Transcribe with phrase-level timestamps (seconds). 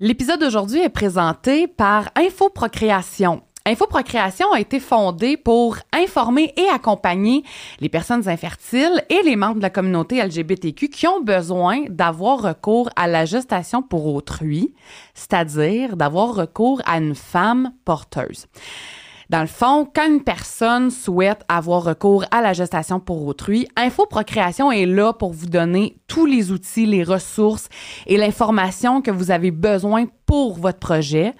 [0.00, 3.42] L'épisode d'aujourd'hui est présenté par Infoprocréation.
[3.66, 7.42] Infoprocréation a été fondée pour informer et accompagner
[7.80, 12.90] les personnes infertiles et les membres de la communauté LGBTQ qui ont besoin d'avoir recours
[12.94, 14.72] à la gestation pour autrui,
[15.14, 18.46] c'est-à-dire d'avoir recours à une femme porteuse.
[19.30, 24.72] Dans le fond, quand une personne souhaite avoir recours à la gestation pour autrui, Infoprocréation
[24.72, 27.68] est là pour vous donner tous les outils, les ressources
[28.06, 31.34] et l'information que vous avez besoin pour votre projet,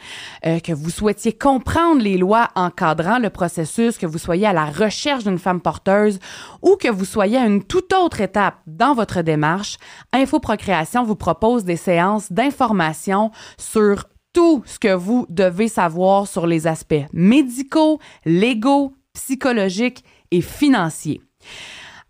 [0.45, 4.67] euh, que vous souhaitiez comprendre les lois encadrant le processus, que vous soyez à la
[4.67, 6.19] recherche d'une femme porteuse
[6.61, 9.79] ou que vous soyez à une toute autre étape dans votre démarche,
[10.13, 16.67] Infoprocréation vous propose des séances d'information sur tout ce que vous devez savoir sur les
[16.67, 21.21] aspects médicaux, légaux, psychologiques et financiers.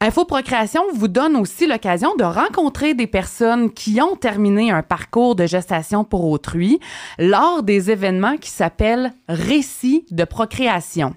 [0.01, 5.45] Infoprocréation vous donne aussi l'occasion de rencontrer des personnes qui ont terminé un parcours de
[5.45, 6.79] gestation pour autrui
[7.19, 11.15] lors des événements qui s'appellent récits de procréation.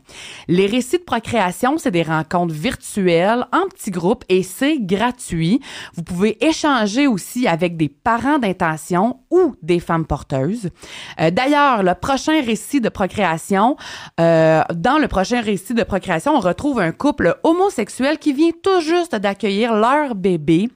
[0.48, 5.62] Les récits de procréation, c'est des rencontres virtuelles en petits groupes et c'est gratuit.
[5.94, 10.72] Vous pouvez échanger aussi avec des parents d'intention ou des femmes porteuses.
[11.20, 13.78] Euh, D'ailleurs, le prochain récit de procréation,
[14.20, 18.71] euh, dans le prochain récit de procréation, on retrouve un couple homosexuel qui vient tout
[18.80, 20.70] juste d'accueillir leur bébé,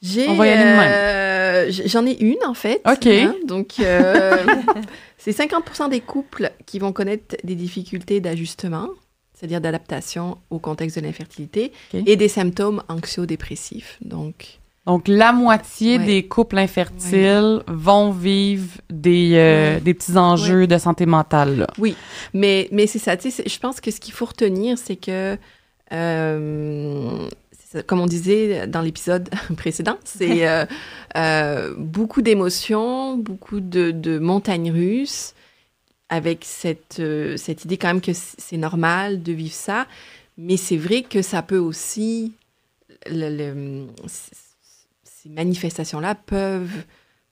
[0.00, 0.90] J'ai, On va y aller de même.
[0.90, 2.80] Euh, j'en ai une, en fait.
[2.90, 3.06] OK.
[3.06, 4.36] Hein, donc, euh,
[5.18, 8.88] c'est 50% des couples qui vont connaître des difficultés d'ajustement
[9.34, 12.04] c'est-à-dire d'adaptation au contexte de l'infertilité, okay.
[12.06, 13.98] et des symptômes anxio-dépressifs.
[14.00, 16.04] Donc, donc, la moitié ouais.
[16.04, 17.74] des couples infertiles ouais.
[17.74, 19.80] vont vivre des, euh, ouais.
[19.80, 21.58] des petits enjeux de santé mentale.
[21.60, 21.66] Là.
[21.78, 21.96] Oui,
[22.34, 23.16] mais, mais c'est ça.
[23.16, 25.38] Je pense que ce qu'il faut retenir, c'est que,
[25.92, 27.28] euh,
[27.86, 30.46] comme on disait dans l'épisode précédent, c'est
[31.16, 35.33] euh, beaucoup d'émotions, beaucoup de, de montagnes russes
[36.14, 39.86] avec cette, euh, cette idée quand même que c'est normal de vivre ça,
[40.38, 42.32] mais c'est vrai que ça peut aussi,
[43.06, 46.84] ces manifestations-là peuvent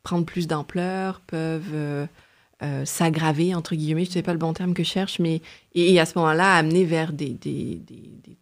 [0.03, 2.07] prendre plus d'ampleur, peuvent euh,
[2.63, 5.43] euh, s'aggraver, entre guillemets, je ne sais pas le bon terme que je cherche, mais
[5.75, 7.31] et, à ce moment-là, amener vers des...
[7.31, 8.37] des, des, des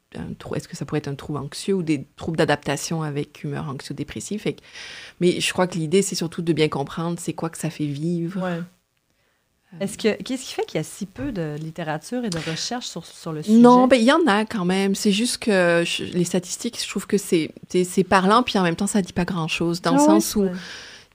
[0.56, 4.44] est-ce que ça pourrait être un trouble anxieux ou des troubles d'adaptation avec humeur anxio-dépressive?
[5.20, 7.86] Mais je crois que l'idée, c'est surtout de bien comprendre c'est quoi que ça fait
[7.86, 8.42] vivre.
[8.42, 8.60] Ouais.
[9.78, 12.86] Est-ce que qu'est-ce qui fait qu'il y a si peu de littérature et de recherche
[12.86, 13.56] sur, sur le sujet?
[13.56, 14.97] Non, ben il y en a quand même.
[14.97, 18.75] C'est juste que je, les statistiques, je trouve que c'est c'est parlant, puis en même
[18.75, 20.48] temps ça dit pas grand chose dans ah le sens ouais, où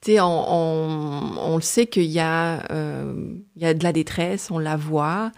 [0.01, 3.13] tu sais on, on, on, le sait qu'il y a euh,
[3.57, 5.31] il y a de la détresse, on la voit.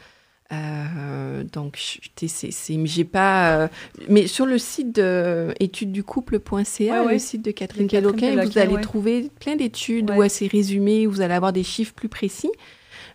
[0.53, 1.77] Euh, donc,
[2.15, 2.51] c'est,
[2.85, 3.57] j'ai pas.
[3.57, 3.67] Euh,
[4.07, 9.29] mais sur le site de étudesducouple.ca, ouais, le site de Catherine Caloquin, vous allez trouver
[9.39, 12.51] plein d'études où c'est résumé, vous allez avoir des chiffres plus précis.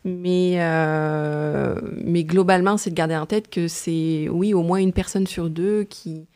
[0.04, 4.92] Mais, euh, mais globalement, c'est de garder en tête que c'est, oui, au moins une
[4.92, 6.26] personne sur deux qui,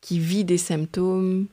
[0.00, 1.46] qui vit des symptômes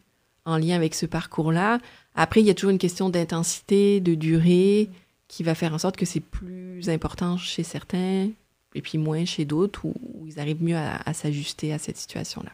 [0.46, 1.80] en lien avec ce parcours-là.
[2.16, 4.90] Après, il y a toujours une question d'intensité, de durée,
[5.30, 8.30] qui va faire en sorte que c'est plus important chez certains
[8.76, 9.96] et puis moins chez d'autres, où,
[10.28, 12.52] ils arrivent mieux à, à s'ajuster à cette situation-là.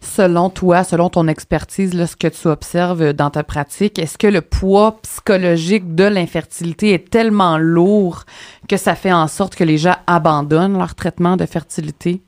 [0.00, 4.26] Selon toi, selon ton expertise, là, ce que tu observes dans ta pratique, est-ce que
[4.26, 8.24] le poids psychologique de l'infertilité est tellement lourd
[8.68, 12.22] que ça fait en sorte que les gens abandonnent leur traitement de fertilité?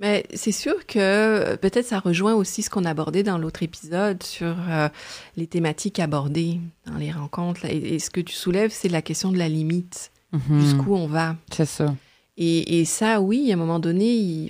[0.00, 4.22] Mais c'est sûr que euh, peut-être ça rejoint aussi ce qu'on abordait dans l'autre épisode
[4.22, 4.88] sur euh,
[5.36, 7.66] les thématiques abordées dans les rencontres.
[7.66, 10.10] Et, ce que tu soulèves, c'est la question de la limite.
[10.32, 10.60] Mhm.
[10.60, 11.36] Jusqu'où on va?
[11.52, 11.94] C'est ça.
[12.36, 14.48] Et, ça, oui, à un moment donné,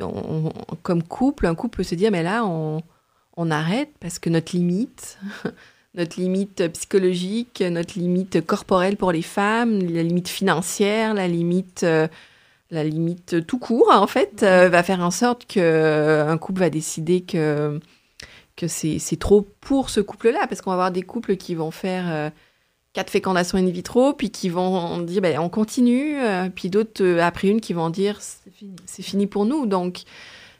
[0.82, 2.82] comme couple, un couple peut se dire, mais là, on,
[3.36, 5.18] on arrête parce que notre limite,
[5.94, 11.82] notre limite psychologique, notre limite corporelle pour les femmes, la limite financière, la limite...
[11.82, 12.06] Euh,
[12.70, 16.60] la limite tout court, en fait, euh, va faire en sorte que euh, un couple
[16.60, 17.80] va décider que,
[18.56, 22.04] que c'est trop pour ce couple-là, parce qu'on va avoir des couples qui vont faire
[22.08, 22.30] euh,
[22.92, 26.16] quatre fécondations in vitro, puis qui vont dire ben, on continue,
[26.54, 28.74] puis d'autres, après une, qui vont dire c'est fini.
[29.02, 29.66] fini pour nous.
[29.66, 30.02] Donc,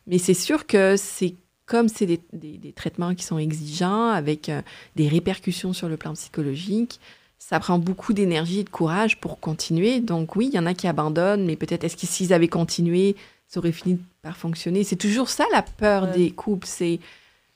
[0.07, 1.35] mais c'est sûr que c'est
[1.67, 4.51] comme c'est des, des, traitements qui sont exigeants, avec
[4.97, 6.99] des répercussions sur le plan psychologique,
[7.41, 10.01] ça prend beaucoup d'énergie et de courage pour continuer.
[10.01, 13.17] Donc oui, il y en a qui abandonnent, mais peut-être est-ce que s'ils avaient continué,
[13.49, 14.85] ça aurait fini par fonctionner?
[14.85, 16.67] C'est toujours ça la peur des couples.
[16.67, 17.01] C'est,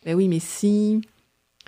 [0.05, 1.03] ben oui, mais si,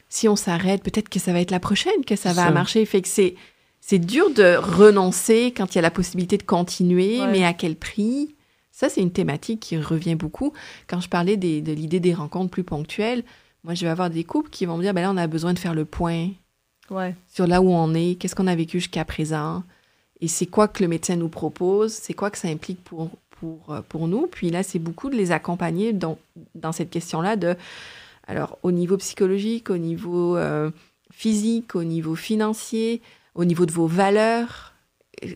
[0.09, 2.85] si on s'arrête, peut-être que ça va être la prochaine, que ça va marcher.
[2.87, 3.35] Fait que c'est,
[3.81, 7.77] c'est dur de renoncer quand il y a la possibilité de continuer, mais à quel
[7.77, 8.35] prix?
[8.71, 10.53] Ça, c'est une thématique qui revient beaucoup.
[10.87, 13.25] Quand je parlais de l'idée des rencontres plus ponctuelles,
[13.65, 15.55] moi, je vais avoir des couples qui vont me dire, ben là, on a besoin
[15.55, 16.29] de faire le point
[17.33, 19.65] sur là où on est, qu'est-ce qu'on a vécu jusqu'à présent,
[20.21, 23.71] et c'est quoi que le médecin nous propose, c'est quoi que ça implique pour, pour,
[23.71, 24.27] euh, pour nous.
[24.29, 26.17] Puis là, c'est beaucoup de les accompagner dans,
[26.55, 27.57] dans cette question-là de,
[28.27, 30.71] alors au niveau psychologique, au niveau euh,
[31.13, 33.03] physique, au niveau financier,
[33.35, 34.75] au niveau de vos valeurs,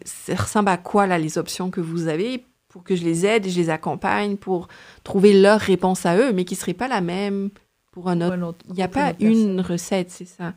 [0.05, 3.47] ça ressemble à quoi là les options que vous avez pour que je les aide
[3.47, 4.69] et je les accompagne pour
[5.05, 7.51] trouver leur réponse à eux, mais qui ne serait pas la même
[7.91, 8.59] pour un autre?
[8.69, 10.55] Il n'y a pas une recette, c'est ça.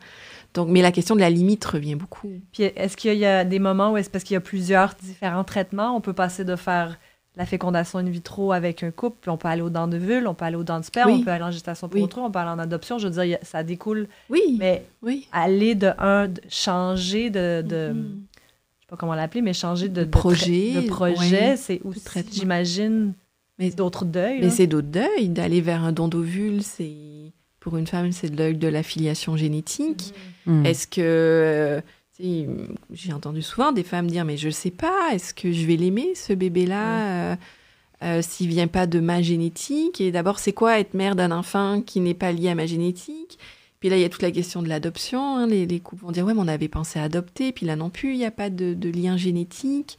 [0.54, 2.40] Donc, mais la question de la limite revient beaucoup.
[2.52, 5.42] Puis est-ce qu'il y a des moments où est-ce parce qu'il y a plusieurs différents
[5.42, 6.96] traitements, on peut passer de faire
[7.36, 10.26] la fécondation in vitro avec un couple, puis on peut aller aux dents de vulve,
[10.28, 12.30] on peut aller aux dents de sperme, on peut aller en gestation pour autrui, on
[12.30, 12.98] peut aller en adoption.
[12.98, 14.08] Je veux dire, ça découle.
[14.30, 14.56] Oui.
[14.58, 15.26] Mais oui.
[15.32, 17.94] aller de un, changer de, de mm-hmm.
[17.94, 23.14] je sais pas comment l'appeler, mais changer de, projet, de, projet, c'est aussi, j'imagine,
[23.76, 24.40] d'autres deuils.
[24.40, 25.28] Mais c'est d'autres deuils.
[25.28, 30.14] D'aller vers un don d'ovule, c'est pour une femme, c'est l'œil de l'affiliation génétique.
[30.46, 30.60] Mm.
[30.60, 30.66] Mm.
[30.66, 31.82] Est-ce que.
[32.20, 35.66] Euh, j'ai entendu souvent des femmes dire Mais je ne sais pas, est-ce que je
[35.66, 37.36] vais l'aimer, ce bébé-là euh,
[38.02, 40.00] euh, S'il vient pas de ma génétique?
[40.00, 43.38] Et d'abord, c'est quoi être mère d'un enfant qui n'est pas lié à ma génétique?
[43.80, 45.36] Puis là, il y a toute la question de l'adoption.
[45.36, 45.46] Hein.
[45.46, 47.52] Les, couples vont dire Ouais, mais on avait pensé à adopter.
[47.52, 49.98] Puis là non plus, il n'y a pas de, de lien génétique.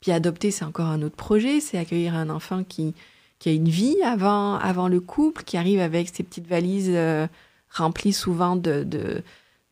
[0.00, 2.94] Puis adopter, c'est encore un autre projet c'est accueillir un enfant qui
[3.42, 7.26] qui a une vie avant, avant le couple, qui arrive avec ses petites valises euh,
[7.70, 9.24] remplies souvent de, de,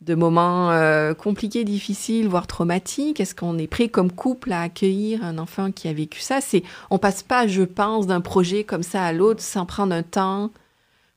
[0.09, 3.19] moments euh, compliqués, difficiles, voire traumatiques?
[3.19, 6.41] Est-ce qu'on est prêt comme couple à accueillir un enfant qui a vécu ça?
[6.41, 10.03] C'est, On passe pas, je pense, d'un projet comme ça à l'autre sans prendre un
[10.03, 10.49] temps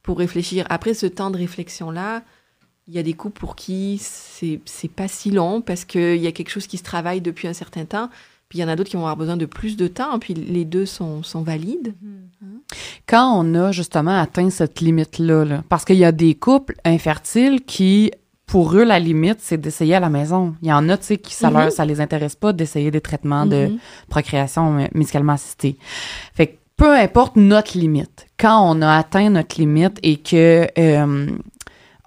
[0.02, 0.66] pour réfléchir.
[0.69, 2.22] Après ce temps de réflexion-là,
[2.86, 6.26] il y a des couples pour qui c'est, c'est pas si long parce qu'il y
[6.26, 8.10] a quelque chose qui se travaille depuis un certain temps.
[8.48, 10.34] Puis il y en a d'autres qui vont avoir besoin de plus de temps, puis
[10.34, 11.94] les deux sont, sont valides.
[12.04, 12.76] Mm-hmm.
[13.06, 18.12] Quand on a justement atteint cette limite-là, parce qu'il y a des couples infertiles qui,
[18.54, 20.54] pour eux, la limite, c'est d'essayer à la maison.
[20.62, 21.70] Il y en a, tu sais, qui ça, mm-hmm.
[21.70, 23.78] ça les intéresse pas d'essayer des traitements de mm-hmm.
[24.08, 25.76] procréation médicalement assistée.
[26.34, 31.26] Fait que peu importe notre limite, quand on a atteint notre limite et que euh,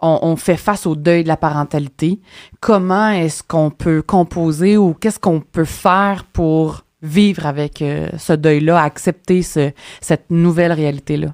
[0.02, 2.22] on, fait face au deuil de la parentalité,
[2.62, 8.32] comment est-ce qu'on peut composer ou qu'est-ce qu'on peut faire pour vivre avec euh, ce
[8.32, 11.34] deuil-là, accepter cette nouvelle réalité-là?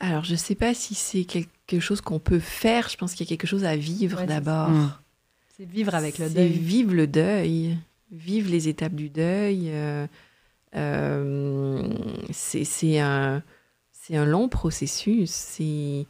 [0.00, 1.50] Alors, je ne sais pas si c'est quelque
[1.80, 2.88] chose qu'on peut faire.
[2.88, 4.70] Je pense qu'il y a quelque chose à vivre d'abord.
[5.56, 6.48] C'est vivre avec le deuil.
[6.48, 7.76] Vivre le deuil,
[8.10, 9.70] vivre les étapes du deuil.
[9.70, 10.06] Euh,
[10.74, 11.82] euh,
[12.30, 13.42] c'est un,
[14.10, 15.30] un long processus.
[15.30, 16.06] C'est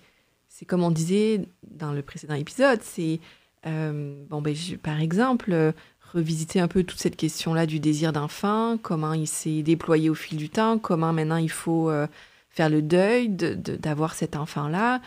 [0.49, 3.19] c'est comme on disait dans le précédent épisode, c'est,
[3.67, 5.73] euh, bon, ben, par exemple,
[6.13, 10.37] revisiter un peu toute cette question-là du désir d'enfant, comment il s'est déployé au fil
[10.39, 12.07] du temps, comment maintenant il faut euh,
[12.53, 15.01] faire le deuil d'avoir cet enfant-là.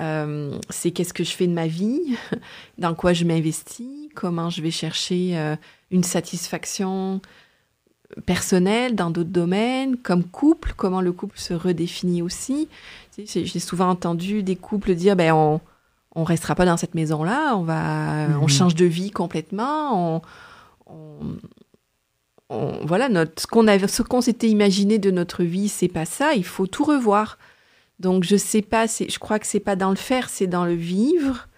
[0.00, 2.16] Euh, c'est qu'est-ce que je fais de ma vie,
[2.78, 5.56] dans quoi je m'investis, comment je vais chercher
[5.90, 7.20] une satisfaction
[8.26, 12.68] personnelle dans d'autres domaines, comme couple, comment le couple se redéfinit aussi.
[13.16, 15.60] J'ai souvent entendu des couples dire ben on
[16.16, 18.48] on restera pas dans cette maison là, on va on mhm.
[18.48, 20.22] change de vie complètement,
[20.86, 21.20] on,
[22.50, 26.84] voilà notre ce qu'on s'était imaginé de notre vie, c'est pas ça, il faut tout
[26.84, 27.38] revoir.
[28.00, 30.74] Donc je sais pas, je crois que c'est pas dans le faire, c'est dans le
[30.74, 31.48] vivre,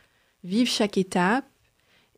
[0.44, 1.44] vivre chaque étape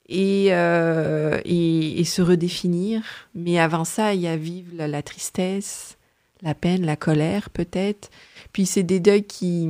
[0.08, 3.02] et, euh, et, se redéfinir.
[3.34, 5.98] Mais avant ça, il y a vivre la tristesse,
[6.42, 8.10] la peine, la colère peut-être.
[8.52, 9.68] Puis c'est des deuils qui,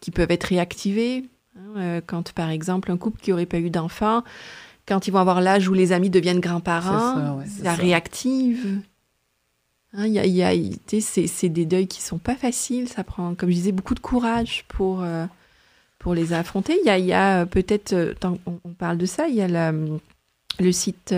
[0.00, 1.24] qui peuvent être réactivés.
[1.56, 4.22] Hein, euh, quand par exemple un couple qui aurait pas eu d'enfant,
[4.90, 8.80] quand ils vont avoir l'âge où les amis deviennent grands-parents, ça, réactive.
[9.92, 12.88] Hein, y a, y a, c'est des deuils qui sont pas faciles.
[12.88, 15.26] Ça prend, comme je disais, beaucoup de courage pour, euh,
[16.00, 16.76] pour les affronter.
[16.82, 19.72] Il y a, y a peut-être, euh, on, on, parle de ça, il y a
[20.58, 21.14] le site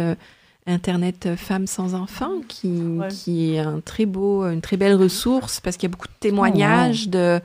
[0.66, 5.78] Internet Femmes sans enfants, qui, qui est un très beau, une très belle ressource parce
[5.78, 7.40] qu'il y a beaucoup de témoignages de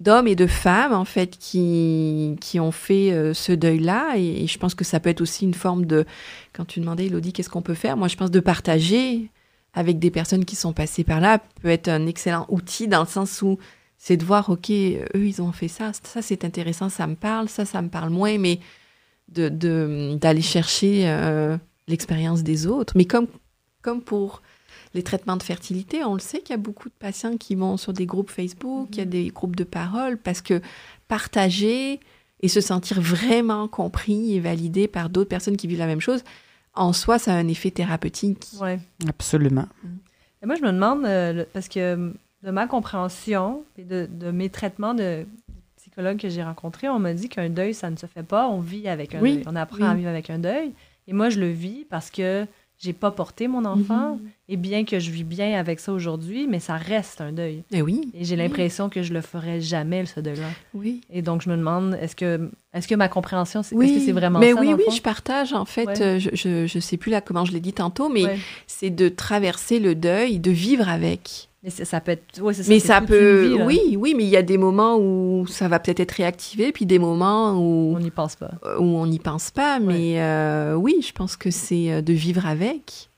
[0.00, 4.58] d'hommes et de femmes en fait qui, qui ont fait euh, ce deuil-là et, je
[4.58, 6.04] pense que ça peut être aussi une forme de
[6.52, 7.96] quand tu demandais Elodie qu'est-ce qu'on peut faire?
[7.96, 9.30] Moi je pense de partager
[9.72, 13.08] avec des personnes qui sont passées par là peut être un excellent outil dans le
[13.08, 13.58] sens où
[13.98, 17.48] c'est de voir ok eux ils ont fait ça ça c'est intéressant ça me parle
[17.48, 18.60] ça ça me parle moins mais
[19.28, 19.48] de
[20.16, 21.56] d'aller chercher euh,
[21.88, 22.94] l'expérience des autres.
[22.96, 23.26] Mais comme,
[23.82, 24.42] comme pour
[24.96, 27.76] les traitements de fertilité, on le sait qu'il y a beaucoup de patients qui vont
[27.76, 29.10] sur des groupes Facebook, il y a mhm.
[29.10, 30.60] des groupes de parole, parce que
[31.06, 32.00] partager
[32.40, 36.24] et se sentir vraiment compris et validé par d'autres personnes qui vivent la même chose,
[36.74, 38.46] en soi, ça a un effet thérapeutique.
[38.60, 38.72] Oui.
[39.08, 39.66] Absolument.
[40.42, 42.12] Et moi, je me demande, euh, parce que
[42.42, 45.26] de ma compréhension et de, de mes traitements de
[45.76, 48.48] psychologue que j'ai rencontrés, on m'a dit qu'un deuil, ça ne se fait pas.
[48.48, 49.42] On vit avec un deuil.
[49.46, 50.72] On apprend à vivre avec un deuil.
[51.06, 52.46] Et moi, je le vis parce que
[52.78, 54.16] j'ai pas porté mon enfant.
[54.16, 54.30] Mhm.
[54.48, 57.64] Et bien que je vis bien avec ça aujourd'hui, mais ça reste un deuil.
[57.72, 58.12] Et eh oui.
[58.14, 60.50] Et j'ai l'impression que je le ferai jamais, ce deuil-là.
[60.72, 61.00] Oui.
[61.10, 64.38] Et donc, je me demande, est-ce que, est-ce que ma compréhension, est-ce que c'est vraiment
[64.38, 64.60] mais ça?
[64.60, 65.52] Oui, oui, je partage.
[65.52, 68.38] En fait, euh, je, je, je, sais plus là comment je l'ai dit tantôt, mais
[68.66, 71.48] c'est de traverser le deuil, de vivre avec.
[71.66, 72.40] Mais ça peut être.
[72.40, 73.58] Ouais, ça, mais ça peut.
[73.64, 76.86] oui, oui, mais il y a des moments où ça va peut-être être réactivé, puis
[76.86, 77.96] des moments où.
[77.96, 78.52] On n'y pense pas.
[78.78, 79.80] Où on n'y pense pas.
[79.80, 83.10] Mais euh, oui, je pense que c'est euh, de vivre avec.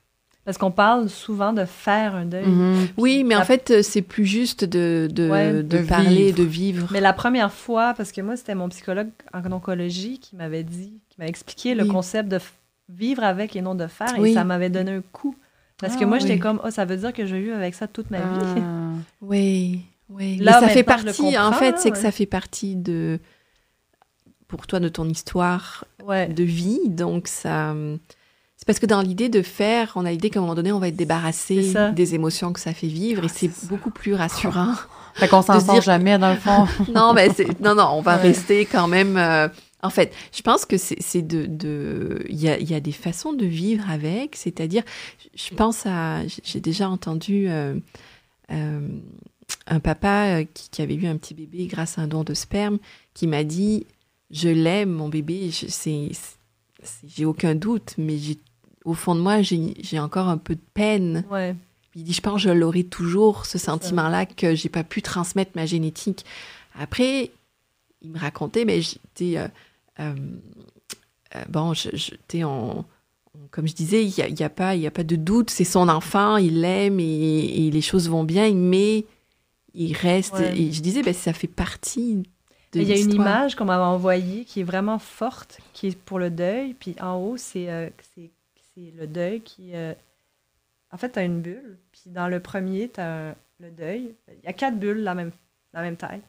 [0.46, 2.46] Parce qu'on parle souvent de faire un deuil.
[2.46, 2.88] Mhm.
[2.96, 6.88] Oui, mais en fait, euh, c'est plus juste de, de, de, parler, de vivre.
[6.90, 11.02] Mais la première fois, parce que moi, c'était mon psychologue en oncologie qui m'avait dit,
[11.10, 12.38] qui m'a expliqué le concept de
[12.88, 15.36] vivre avec et non de faire, et ça m'avait donné un coup.
[15.80, 17.74] Parce que ah moi, j'étais comme, oh, ça veut dire que je vais vivre avec
[17.74, 18.24] ça toute ma vie.
[18.56, 18.90] Ah.
[19.20, 19.80] oui,
[20.10, 20.36] oui.
[20.38, 23.20] Là, ça fait partie, en fait, c'est que ça fait partie de,
[24.48, 26.80] pour toi, de ton histoire de vie.
[26.88, 27.74] Donc, ça.
[28.56, 30.80] C'est parce que dans l'idée de faire, on a l'idée qu'à un moment donné, on
[30.80, 34.74] va être débarrassé des émotions que ça fait vivre et c'est beaucoup plus rassurant.
[35.14, 36.66] Fait qu'on s'en sort jamais, dans le fond.
[36.94, 37.28] non, mais
[37.60, 39.16] non, non, on va rester quand même.
[39.16, 39.48] Euh,
[39.82, 43.32] en fait, je pense que c'est de, de, il y a, y a des façons
[43.32, 44.82] de vivre avec, c'est-à-dire,
[45.36, 47.78] je pense à, j'ai déjà entendu euh,
[48.50, 48.88] euh,
[49.68, 52.34] un papa euh, qui, qui, avait eu un petit bébé grâce à un don de
[52.34, 52.78] sperme,
[53.14, 53.86] qui m'a dit,
[54.32, 55.50] je l'aime mon bébé,
[57.06, 58.18] j'ai aucun doute, mais
[58.84, 61.24] au fond de moi, j'ai encore un peu de peine.
[61.30, 61.54] Ouais.
[61.94, 65.52] Il dit, je pense que je l'aurai toujours, ce sentiment-là que j'ai pas pu transmettre
[65.54, 66.24] ma génétique.
[66.78, 67.30] Après,
[68.02, 69.48] il me racontait, mais j'étais euh,
[71.48, 72.84] bon, je, je on,
[73.50, 75.88] comme je disais, il n'y a, y a, pas, a pas de doute, c'est son
[75.88, 79.04] enfant, il l'aime et, les choses vont bien, mais
[79.74, 80.40] il reste.
[80.40, 82.22] Et je disais, ben, ça fait partie
[82.74, 86.18] Il y a une image qu'on m'avait envoyée qui est vraiment forte, qui est pour
[86.18, 86.74] le deuil.
[86.74, 87.88] Puis en haut, c'est euh,
[88.76, 89.72] le deuil qui.
[90.92, 91.78] en fait, tu as une bulle.
[91.92, 94.14] Puis dans le premier, tu as le deuil.
[94.28, 95.32] Il y a quatre bulles la même,
[95.72, 96.22] la même taille.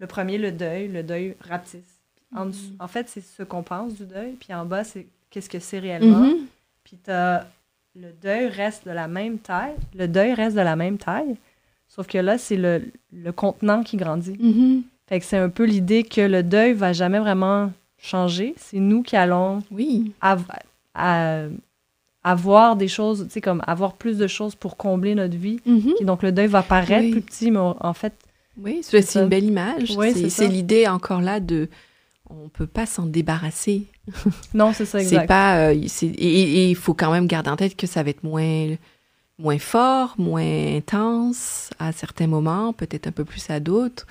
[0.00, 1.93] Le premier, le deuil, le deuil rapetisse.
[2.34, 5.58] En, en fait, c'est ce qu'on pense du deuil, puis en bas, c'est qu'est-ce que
[5.58, 6.26] c'est réellement.
[6.26, 6.38] Mm-hmm.
[6.84, 7.46] Puis as,
[7.96, 9.74] le deuil reste de la même taille.
[9.94, 11.36] Le deuil reste de la même taille,
[11.88, 14.32] sauf que là, c'est le, le, contenant qui grandit.
[14.32, 14.82] Mm-hmm.
[15.06, 18.54] Fait que c'est un peu l'idée que le deuil va jamais vraiment changer.
[18.56, 20.12] C'est nous qui allons oui.
[22.24, 25.60] avoir des choses, tu sais, comme avoir plus de choses pour combler notre vie.
[25.66, 26.04] Mm-hmm.
[26.04, 28.12] donc le deuil va paraître plus petit, mais en fait.
[28.56, 29.96] Oui, c'est une belle image.
[30.28, 31.68] c'est l'idée encore là de
[32.30, 33.86] on peut pas s'en débarrasser.
[34.54, 35.22] Non, c'est ça, exact.
[35.22, 38.22] c'est pas, euh, et il faut quand même garder en tête que ça va être
[38.22, 38.76] moins,
[39.38, 44.06] moins fort, moins intense à certains moments, peut-être un peu plus à d'autres,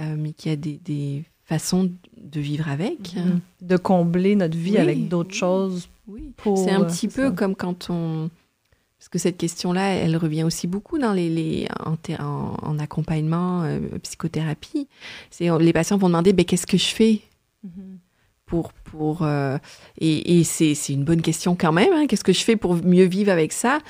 [0.00, 3.14] euh, mais qu'il y a des, des, façons de vivre avec.
[3.14, 3.38] Mm-hmm.
[3.68, 5.88] De combler notre vie avec d'autres choses.
[6.08, 8.30] Oui, c'est un euh, petit peu comme quand on...
[8.98, 11.96] Parce que cette question-là, elle revient aussi beaucoup dans les, les en,
[12.60, 13.64] en, accompagnement,
[14.02, 14.88] psychothérapie.
[15.30, 17.20] C'est les patients vont demander, ben, qu'est-ce que je fais?
[18.46, 19.58] Pour, pour, euh,
[19.98, 21.92] et, et c'est, une bonne question quand même.
[21.92, 22.06] Hein.
[22.06, 23.80] Qu'est-ce que je fais pour mieux vivre avec ça?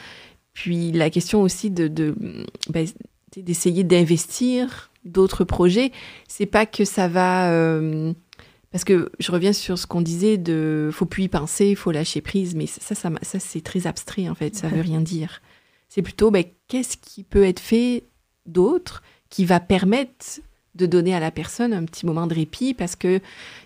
[0.54, 2.14] Puis la question aussi de, de
[2.70, 2.86] ben,
[3.36, 5.92] d'essayer d'investir d'autres projets.
[6.28, 7.50] C'est pas que ça va.
[7.50, 8.12] Euh,
[8.72, 12.20] parce que je reviens sur ce qu'on disait de faut plus y penser, faut lâcher
[12.20, 15.40] prise, mais ça, ça, ça, c'est très abstrait en fait, ça veut rien dire.
[15.88, 18.04] C'est plutôt ben, qu'est-ce qui peut être fait
[18.44, 20.40] d'autre qui va permettre
[20.76, 23.20] de donner à la personne un petit moment de répit parce que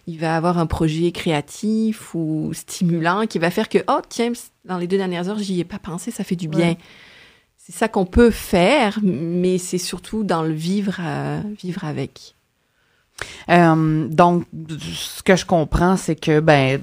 [0.07, 4.33] il va avoir un projet créatif ou stimulant qui va faire que oh tiens
[4.65, 6.77] dans les deux dernières heures j'y ai pas pensé ça fait du bien.
[7.57, 12.35] C'est ça qu'on peut faire mais c'est surtout dans le vivre euh, vivre avec.
[13.51, 16.81] Euh, donc ce que je comprends c'est que ben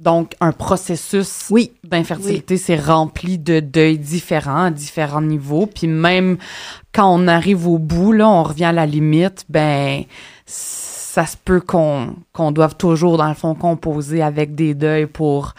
[0.00, 1.72] donc, un processus oui.
[1.84, 5.66] d'infertilité, c'est rempli de deuils différents à différents niveaux.
[5.66, 6.38] Puis même
[6.94, 10.04] quand on arrive au bout, là, on revient à la limite, ben
[10.46, 15.54] ça se peut qu'on qu'on doive toujours, dans le fond, composer avec des deuils pour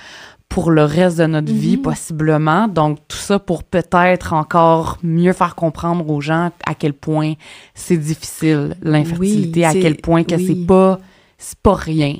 [0.50, 1.83] pour le reste de notre vie, mhm.
[1.83, 2.67] possiblement.
[2.67, 7.36] Donc, tout ça pour peut-être encore mieux faire comprendre aux gens à quel point
[7.74, 11.00] c'est difficile, l'infertilité, à quel point que c'est pas,
[11.38, 12.15] c'est pas rien.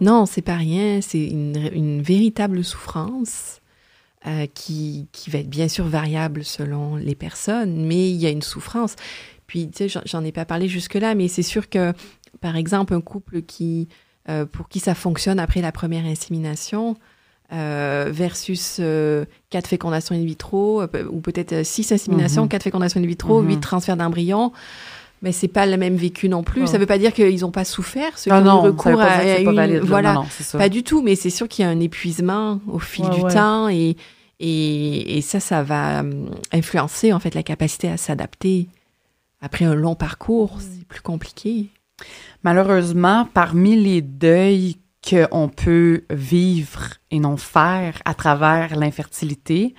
[0.00, 3.60] Non, c'est pas rien, c'est une, véritable souffrance
[4.26, 8.30] euh, qui, qui va être bien sûr variable selon les personnes, mais il y a
[8.30, 8.96] une souffrance.
[9.46, 11.92] Puis, tu sais, j'en ai pas parlé jusque-là, mais c'est sûr que,
[12.40, 13.88] par exemple, un couple qui,
[14.28, 16.96] euh, pour qui ça fonctionne après la première insémination,
[17.52, 18.80] euh, versus
[19.50, 23.60] quatre fécondations in vitro, ou peut-être six inséminations, quatre fécondations in vitro, huit mhm.
[23.60, 24.52] transferts d'embryons,
[25.22, 26.66] mais c'est pas le même vécu non plus.
[26.66, 29.80] Ça veut pas dire qu'ils n'ont pas souffert, ceux ah qui ont recours à, une...
[29.80, 30.22] voilà,
[30.52, 31.02] pas du tout.
[31.02, 33.96] Mais c'est sûr qu'il y a un épuisement au fil du temps et,
[34.38, 38.68] et, et ça, ça va hum, influencer en fait la capacité à s'adapter.
[39.42, 41.68] Après un long parcours, c'est plus compliqué.
[42.42, 44.76] Malheureusement, parmi les deuils
[45.08, 49.74] qu'on peut vivre et non faire à travers l'infertilité,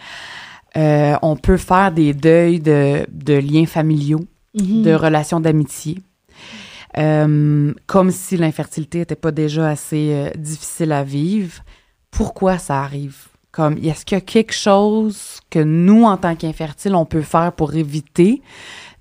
[0.77, 4.83] euh, on peut faire des deuils de, de liens familiaux Mhm.
[4.83, 5.97] de relations d'amitié.
[6.97, 11.63] Euh, comme si l'infertilité n'était pas déjà assez euh, difficile à vivre.
[12.09, 13.27] Pourquoi ça arrive?
[13.51, 17.53] Comme, est-ce qu'il y a quelque chose que nous, en tant qu'infertiles, on peut faire
[17.53, 18.41] pour éviter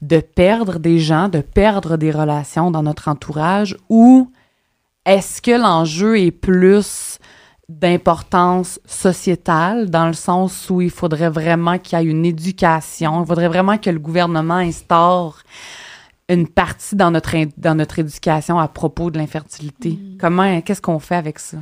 [0.03, 3.77] de perdre des gens, de perdre des relations dans notre entourage?
[3.89, 4.31] Ou
[5.05, 7.19] est-ce que l'enjeu est plus
[7.71, 13.27] d'importance sociétale, dans le sens où il faudrait vraiment qu'il y ait une éducation, il
[13.27, 15.39] faudrait vraiment que le gouvernement instaure
[16.29, 19.91] une partie dans notre, dans notre éducation à propos de l'infertilité.
[19.91, 20.17] Mm.
[20.21, 21.59] Comment, qu'est-ce qu'on fait avec ça?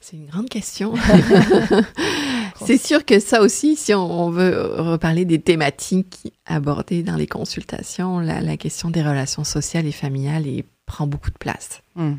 [0.00, 0.94] C'est une grande question.
[2.64, 8.20] C'est sûr que ça aussi, si on veut reparler des thématiques abordées dans les consultations,
[8.20, 10.44] la, question des relations sociales et familiales
[10.86, 11.82] prend beaucoup de place.
[11.96, 12.14] Mm.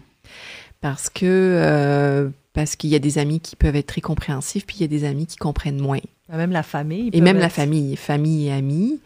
[0.82, 4.78] Parce que euh, parce qu'il y a des amis qui peuvent être très compréhensifs, puis
[4.80, 6.00] il y a des amis qui comprennent moins.
[6.30, 7.10] Même la famille.
[7.14, 9.00] Et même la famille, famille et amis.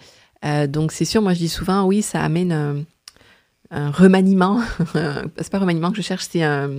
[0.46, 2.86] Euh, donc c'est sûr, moi je dis souvent, oui, ça amène
[3.72, 4.62] un, remaniement.
[4.94, 6.70] c'est pas un remaniement que je cherche, c'est un...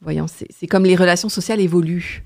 [0.00, 2.24] Voyons, c'est comme les relations sociales évoluent.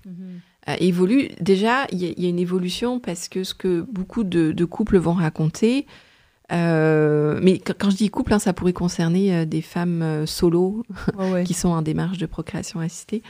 [0.69, 1.29] Euh, évoluent.
[1.41, 5.87] Déjà, il y, a une évolution parce que ce que beaucoup de couples vont raconter,
[6.51, 10.85] euh, mais quand je dis couple, hein, ça pourrait concerner euh, des femmes euh, solo
[11.45, 13.23] qui sont en démarche de procréation assistée.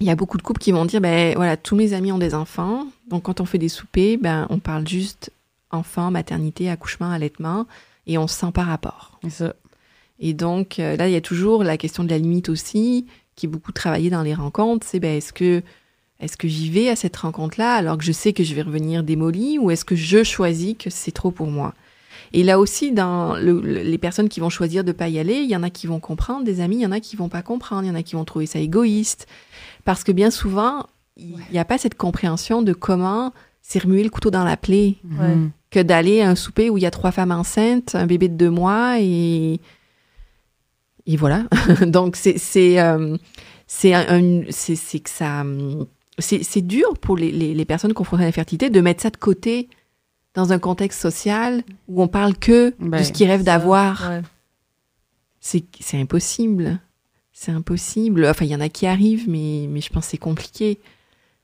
[0.00, 2.18] Il y a beaucoup de couples qui vont dire, ben voilà, tous mes amis ont
[2.18, 5.32] des enfants, donc quand on fait des soupers, ben on parle juste
[5.72, 7.66] enfant, maternité, accouchement, allaitement,
[8.06, 9.18] et on se sent par rapport.
[10.20, 13.48] Et donc là, il y a toujours la question de la limite aussi, qui est
[13.48, 14.86] beaucoup travaillée dans les rencontres.
[14.88, 15.64] C'est ben est-ce que
[16.20, 19.02] est-ce que j'y vais à cette rencontre-là alors que je sais que je vais revenir
[19.04, 21.74] démolie ou est-ce que je choisis que c'est trop pour moi?
[22.32, 25.56] Et là aussi, dans les personnes qui vont choisir de pas y aller, il y
[25.56, 27.84] en a qui vont comprendre, des amis, il y en a qui vont pas comprendre,
[27.84, 29.26] il y en a qui vont trouver ça égoïste.
[29.84, 34.10] Parce que bien souvent, il n'y a pas cette compréhension de comment c'est remuer le
[34.10, 34.96] couteau dans la plaie.
[35.70, 38.34] Que d'aller à un souper où il y a trois femmes enceintes, un bébé de
[38.34, 39.60] deux mois et
[41.06, 41.44] et voilà.
[41.86, 43.16] Donc c'est c'est euh,
[43.66, 43.90] c'est
[45.00, 45.44] que ça
[46.18, 49.68] c'est dur pour les, personnes confrontées à l'infertilité de mettre ça de côté
[50.34, 54.10] dans un contexte social où on parle que de ben, ce qu'ils rêvent d'avoir.
[55.40, 56.80] C'est impossible.
[57.32, 58.26] C'est impossible.
[58.26, 60.78] Enfin, il y en a qui arrivent, mais, mais je pense que c'est compliqué.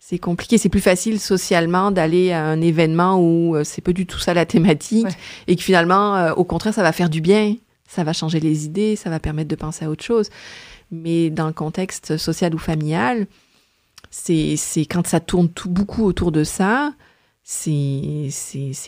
[0.00, 0.58] C'est compliqué.
[0.58, 4.34] C'est plus facile socialement d'aller à un événement où euh, c'est pas du tout ça
[4.34, 5.06] la thématique
[5.46, 7.56] et que finalement, euh, au contraire, ça va faire du bien.
[7.88, 10.30] Ça va changer les idées, ça va permettre de penser à autre chose.
[10.90, 13.26] Mais dans le contexte social ou familial,
[14.10, 16.94] c'est quand ça tourne tout, beaucoup autour de ça,
[17.42, 18.30] c'est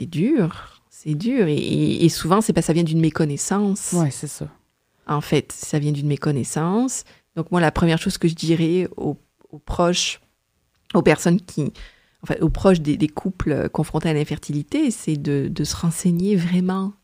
[0.02, 0.82] dur.
[0.90, 1.46] C'est dur.
[1.48, 3.92] Et, souvent, c'est que ça vient d'une méconnaissance.
[3.92, 4.48] Ouais, c'est ça.
[5.06, 7.04] En fait, ça vient d'une méconnaissance.
[7.36, 9.18] Donc, moi, la première chose que je dirais aux,
[9.64, 10.20] proches,
[10.94, 11.72] aux personnes qui.
[12.22, 16.94] Enfin, aux proches des, couples confrontés à l'infertilité, c'est de, de, se renseigner vraiment.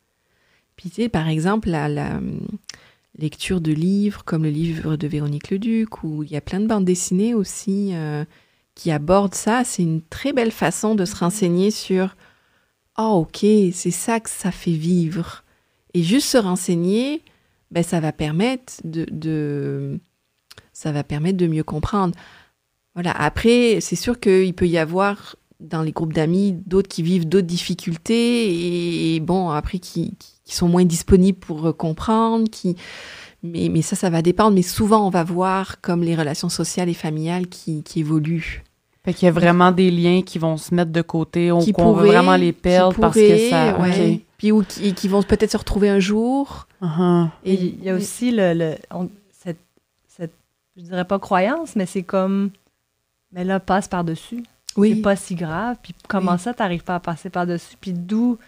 [0.75, 2.21] Puis, tu sais, par exemple, la, la
[3.19, 6.67] lecture de livres comme le livre de Véronique Leduc, où il y a plein de
[6.67, 8.25] bandes dessinées aussi euh,
[8.75, 9.65] qui abordent ça.
[9.65, 12.17] C'est une très belle façon de se renseigner sur
[12.97, 13.39] ah ok,
[13.73, 15.45] c'est ça que ça fait vivre.
[15.95, 17.23] Et juste se renseigner,
[17.71, 20.01] ben, ça va permettre de, de
[20.73, 22.15] ça va permettre de mieux comprendre.
[22.95, 23.13] Voilà.
[23.13, 27.47] Après, c'est sûr qu'il peut y avoir dans les groupes d'amis d'autres qui vivent d'autres
[27.47, 32.77] difficultés et, bon après qui, qui, sont moins disponibles pour comprendre, qui
[33.43, 34.55] mais, mais ça, ça va dépendre.
[34.55, 38.63] Mais souvent, on va voir comme les relations sociales et familiales qui, qui évoluent.
[39.05, 41.75] Fait qu'il y a vraiment des liens qui vont se mettre de côté, on, qui
[41.77, 43.77] on vraiment les perdre parce que ça.
[43.81, 44.21] Ouais.
[44.39, 46.69] Puis ou qui, qui vont peut-être se retrouver un jour.
[46.81, 47.29] Uh-huh.
[47.45, 48.75] Et il y a aussi le, le
[49.33, 49.59] cette,
[50.07, 50.35] cette,
[50.77, 52.51] je dirais pas croyance, mais c'est comme,
[53.33, 54.45] mais là passe par dessus.
[54.77, 54.95] Oui.
[54.95, 55.79] C'est pas si grave.
[55.83, 58.39] Puis comment ça, t'arrives pas à passer par dessus Puis d'où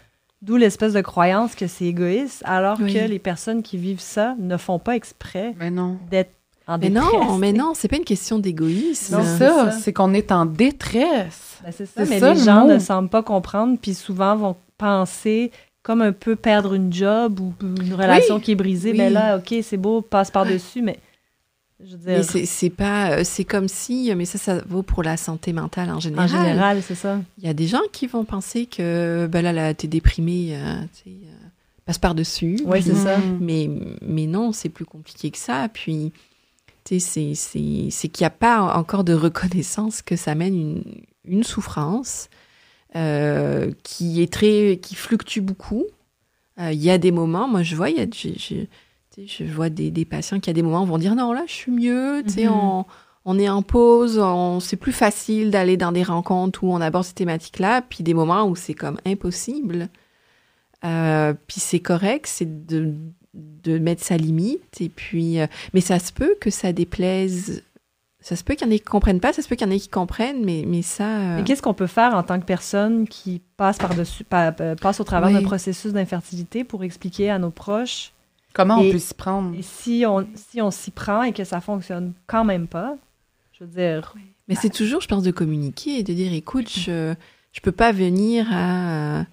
[0.44, 4.58] D'où l'espèce de croyance que c'est égoïste, alors que les personnes qui vivent ça ne
[4.58, 5.54] font pas exprès
[6.10, 6.32] d'être
[6.66, 7.12] en mais détresse.
[7.12, 9.22] Non, mais non, c'est pas une question d'égoïsme.
[9.22, 11.60] C'est ça, c'est qu'on est en détresse.
[11.64, 15.50] Ben, c'est ça, mais les gens ne semblent pas comprendre, puis souvent vont penser
[15.82, 18.92] comme un peu perdre une job ou une relation qui est brisée.
[18.92, 20.98] Mais ben là, OK, c'est beau, passe par-dessus, mais
[22.04, 25.90] mais c'est pas, euh, c'est comme si, mais ça, ça vaut pour la santé mentale
[25.90, 26.24] en général.
[26.24, 27.20] En général, c'est ça.
[27.38, 30.82] Il y a des gens qui vont penser que, ben là, là t'es déprimé, euh,
[31.06, 31.10] euh,
[31.84, 32.58] passe par dessus.
[32.64, 33.18] Oui, c'est ça.
[33.40, 33.70] Mais,
[34.02, 35.68] mais non, c'est plus compliqué que ça.
[35.72, 36.12] Puis,
[36.84, 40.82] tu sais, c'est qu'il n'y a pas encore de reconnaissance que ça mène une,
[41.24, 42.28] une souffrance
[43.82, 45.84] qui est très, qui fluctue beaucoup.
[46.58, 48.06] Il y a des moments, moi, je vois, il y a,
[49.18, 52.22] je vois des, patients qui à des moments vont dire non là je suis mieux,
[52.22, 52.48] mhm.
[52.50, 52.84] on,
[53.24, 54.22] on, est en pause,
[54.60, 58.44] c'est plus facile d'aller dans des rencontres où on aborde ces thématiques-là, puis des moments
[58.44, 59.88] où c'est comme impossible.
[60.84, 62.94] Euh, puis c'est correct, c'est de,
[63.32, 67.62] de, mettre sa limite, et puis euh, mais ça se peut que ça déplaise.
[68.20, 69.70] Ça se peut qu'il y en ait qui comprennent pas, ça se peut qu'il y
[69.70, 71.38] en ait qui comprennent, mais, mais ça.
[71.38, 75.30] Euh, qu'est-ce qu'on peut faire en tant que personne qui passe par-dessus, passe au travers
[75.30, 78.13] d'un processus d'infertilité pour expliquer à nos proches
[78.54, 79.54] Comment on peut s'y prendre?
[79.58, 82.96] Et si on si on s'y prend et que ça fonctionne quand même pas,
[83.52, 84.14] je veux dire.
[84.48, 87.14] Mais c'est toujours, je pense, de communiquer et de dire écoute, je
[87.52, 89.24] je peux pas venir à,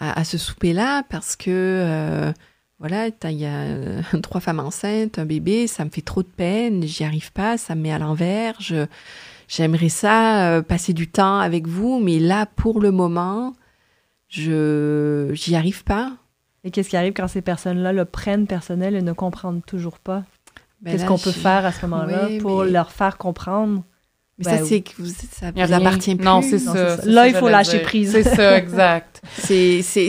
[0.00, 2.32] à, ce souper-là parce que euh,
[2.80, 6.28] voilà, il y a euh, trois femmes enceintes, un bébé, ça me fait trop de
[6.28, 8.58] peine, j'y arrive pas, ça me met à l'envers.
[9.46, 13.54] j'aimerais ça euh, passer du temps avec vous, mais là pour le moment,
[14.28, 16.16] je j'y arrive pas.
[16.64, 20.24] Et qu'est-ce qui arrive quand ces personnes-là le prennent personnel et ne comprennent toujours pas?
[20.82, 23.82] Ben qu'est-ce qu'on peut faire à ce moment-là pour leur faire comprendre?
[24.38, 26.24] Mais ça, ben c'est que ça vous appartient plus.
[26.24, 26.96] Non, c'est ça.
[27.04, 28.12] Là, il faut lâcher prise.
[28.12, 29.22] C'est ça, exact.
[29.32, 30.08] c'est c'est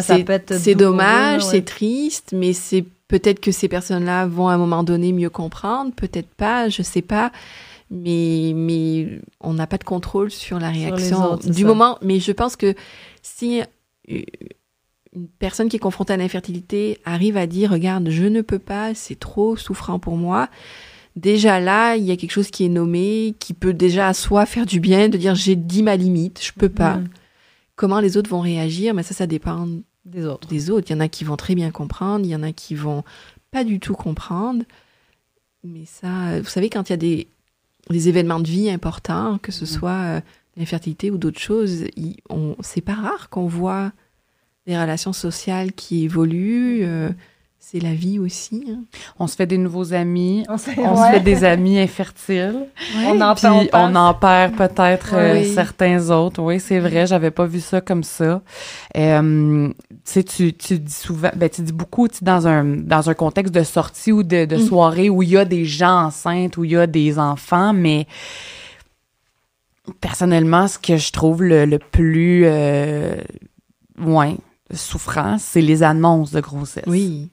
[0.00, 5.12] c'est dommage, c'est triste, mais c'est peut-être que ces personnes-là vont à un moment donné
[5.12, 7.30] mieux comprendre, peut-être pas, je sais pas.
[7.88, 11.98] Mais mais on n'a pas de contrôle sur la réaction du moment.
[12.02, 12.74] Mais je pense que
[13.22, 13.62] si
[14.08, 18.94] une personne qui est confrontée à l'infertilité arrive à dire regarde je ne peux pas
[18.94, 20.48] c'est trop souffrant pour moi.
[21.16, 24.46] Déjà là il y a quelque chose qui est nommé qui peut déjà à soi
[24.46, 26.98] faire du bien de dire j'ai dit ma limite je peux pas.
[26.98, 27.08] Mm.
[27.74, 28.94] comment les autres vont réagir?
[28.94, 29.66] Mais ça ça dépend
[30.04, 30.46] des autres.
[30.48, 30.90] des autres.
[30.90, 33.02] Il y en a qui vont très bien comprendre il y en a qui vont
[33.50, 34.64] pas du tout comprendre.
[35.64, 37.28] Mais ça vous savez quand il y a des
[37.88, 39.68] des événements de vie importants que ce mm.
[39.68, 40.20] soit euh,
[40.56, 41.84] l'infertilité ou d'autres choses,
[42.60, 43.92] c'est pas rare qu'on voit
[44.66, 46.80] des relations sociales qui évoluent.
[46.82, 47.10] Euh,
[47.58, 48.64] c'est la vie aussi.
[48.70, 48.84] Hein.
[49.18, 50.44] On se fait des nouveaux amis.
[50.48, 52.68] On, se fait des amis infertiles.
[53.04, 56.40] On en perd, on, en perd peut-être euh, certains autres.
[56.40, 57.08] Oui, c'est vrai.
[57.08, 58.40] J'avais pas vu ça comme ça.
[58.96, 59.68] Euh,
[60.04, 63.64] tu tu, tu dis souvent, ben, tu dis beaucoup dans un, dans un contexte de
[63.64, 64.66] sortie ou de, de mm.
[64.66, 68.06] soirée où il y a des gens enceintes, où il y a des enfants, mais
[70.00, 73.16] personnellement, ce que je trouve le, plus euh,
[74.72, 76.84] souffrant, c'est les annonces de grossesse.
[76.86, 77.30] Oui.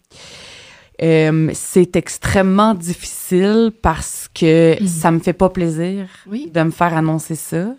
[1.01, 4.87] Euh, c'est extrêmement difficile parce que mm.
[4.87, 7.75] ça me fait pas plaisir de me faire annoncer ça.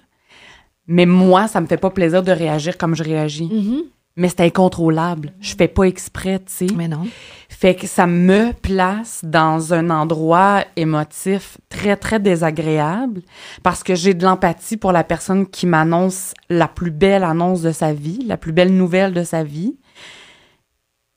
[0.86, 3.48] Mais moi, ça me fait pas plaisir de réagir comme je réagis.
[3.48, 3.84] Mm-hmm
[4.16, 5.32] mais c'est incontrôlable.
[5.40, 6.66] Je fais pas exprès, tu sais.
[6.76, 7.06] Mais non.
[7.48, 13.22] Fait que ça me place dans un endroit émotif très, très désagréable
[13.62, 17.72] parce que j'ai de l'empathie pour la personne qui m'annonce la plus belle annonce de
[17.72, 19.76] sa vie, la plus belle nouvelle de sa vie,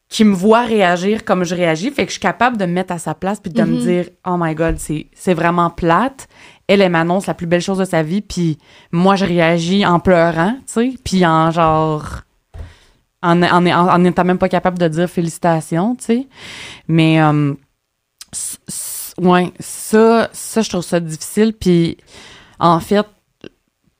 [0.09, 1.91] qui me voit réagir comme je réagis.
[1.91, 3.81] Fait que je suis capable de me mettre à sa place puis de me mm-hmm.
[3.81, 6.27] dire, oh my God, c'est vraiment plate.
[6.67, 8.57] Elle, elle m'annonce la plus belle chose de sa vie, puis
[8.91, 12.23] moi, je réagis en pleurant, tu sais, puis en genre
[13.21, 16.27] en, n'étant même pas capable de dire félicitations, tu sais.
[16.87, 17.53] Mais, euh,
[19.19, 21.53] ouais, ça, ça, je trouve ça difficile.
[21.53, 21.97] Puis,
[22.59, 23.05] en fait,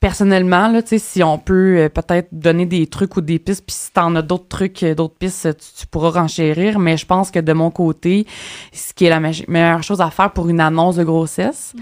[0.00, 3.64] personnellement, là, tu sais, si on peut euh, peut-être donner des trucs ou des pistes,
[3.66, 6.78] puis si t'en as d'autres trucs, euh, d'autres pistes, euh, tu, tu pourras renchérir.
[6.78, 8.26] Mais je pense que de mon côté,
[8.72, 11.72] ce qui est la me- meilleure chose à faire pour une annonce de grossesse,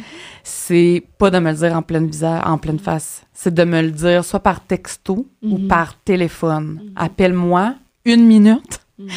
[0.43, 3.23] c'est pas de me le dire en pleine visage, en pleine face.
[3.35, 5.69] C'est de me le dire soit par texto ou Mhm.
[5.69, 6.81] par téléphone.
[6.97, 7.75] Appelle-moi
[8.07, 9.09] une minute, Mhm.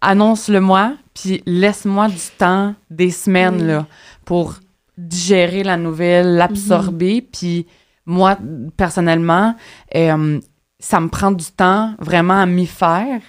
[0.00, 3.86] annonce-le-moi, puis laisse-moi du temps, des semaines, là,
[4.24, 4.54] pour
[4.98, 7.66] digérer la nouvelle, l'absorber, puis
[8.12, 8.38] moi,
[8.76, 9.56] personnellement,
[9.94, 10.40] euh,
[10.78, 13.20] ça me prend du temps vraiment à m'y faire.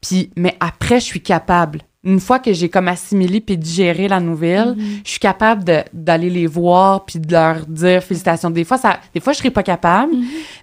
[0.00, 1.80] Puis, mais après, je suis capable.
[2.04, 6.28] Une fois que j'ai comme assimilé puis digéré la nouvelle, je suis capable de- d'aller
[6.28, 8.50] les voir puis de leur dire félicitations.
[8.50, 10.12] Des fois, ça, des fois, je serai pas capable.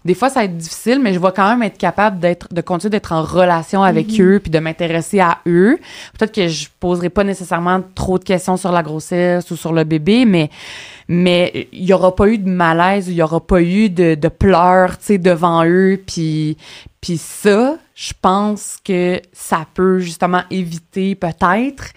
[0.06, 2.62] Des fois, ça va être difficile, mais je vais quand même être capable d'être, de
[2.62, 5.80] continuer d'être en relation avec eux puis de m'intéresser à eux.
[6.18, 9.84] Peut-être que je poserai pas nécessairement trop de questions sur la grossesse ou sur le
[9.84, 10.50] bébé, mais
[11.08, 14.28] mais il y aura pas eu de malaise, il y aura pas eu de, de
[14.30, 16.56] pleurs, tu sais, devant eux, puis
[17.02, 21.92] puis ça, je pense que ça peut justement éviter peut-être